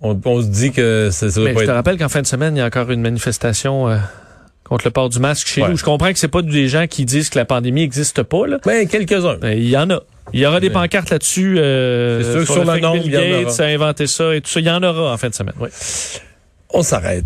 on, 0.00 0.18
on 0.24 0.40
se 0.42 0.46
dit 0.46 0.72
que 0.72 1.10
ça, 1.12 1.30
ça 1.30 1.40
doit 1.40 1.48
Mais 1.50 1.54
pas 1.54 1.60
je 1.60 1.66
te 1.66 1.70
rappelle 1.70 1.98
qu'en 1.98 2.08
fin 2.08 2.22
de 2.22 2.26
semaine, 2.26 2.56
il 2.56 2.58
y 2.58 2.62
a 2.62 2.66
encore 2.66 2.90
une 2.90 3.00
manifestation 3.02 3.88
euh, 3.88 3.96
contre 4.64 4.84
le 4.86 4.90
port 4.90 5.08
du 5.08 5.18
masque 5.20 5.46
chez 5.46 5.62
Ouais. 5.62 5.68
nous. 5.70 5.76
Je 5.76 5.84
comprends 5.84 6.12
que 6.12 6.18
c'est 6.18 6.28
pas 6.28 6.42
des 6.42 6.68
gens 6.68 6.86
qui 6.86 7.04
disent 7.04 7.30
que 7.30 7.38
la 7.38 7.44
pandémie 7.44 7.82
n'existe 7.82 8.22
pas. 8.22 8.46
Là. 8.46 8.58
Ben, 8.64 8.86
quelques-uns. 8.88 9.38
Ben, 9.38 9.56
il 9.56 9.68
y 9.68 9.76
en 9.76 9.88
a. 9.90 10.00
Il 10.32 10.40
y 10.40 10.46
aura 10.46 10.58
des 10.60 10.70
pancartes 10.70 11.10
là-dessus. 11.10 11.56
Euh, 11.58 12.20
C'est 12.22 12.30
sûr 12.32 12.40
que 12.40 12.44
sur 12.46 12.54
sur 12.64 12.64
le 12.74 12.80
nombre, 12.80 13.00
Bill 13.02 13.12
Gates 13.12 13.46
aura. 13.46 13.62
a 13.62 13.66
inventé 13.66 14.06
ça 14.08 14.34
et 14.34 14.40
tout 14.40 14.50
ça. 14.50 14.58
Il 14.60 14.66
y 14.66 14.70
en 14.70 14.82
aura 14.82 15.12
en 15.12 15.16
fin 15.16 15.28
de 15.28 15.34
semaine. 15.34 15.54
Oui. 15.60 15.68
On 16.70 16.82
s'arrête. 16.82 17.24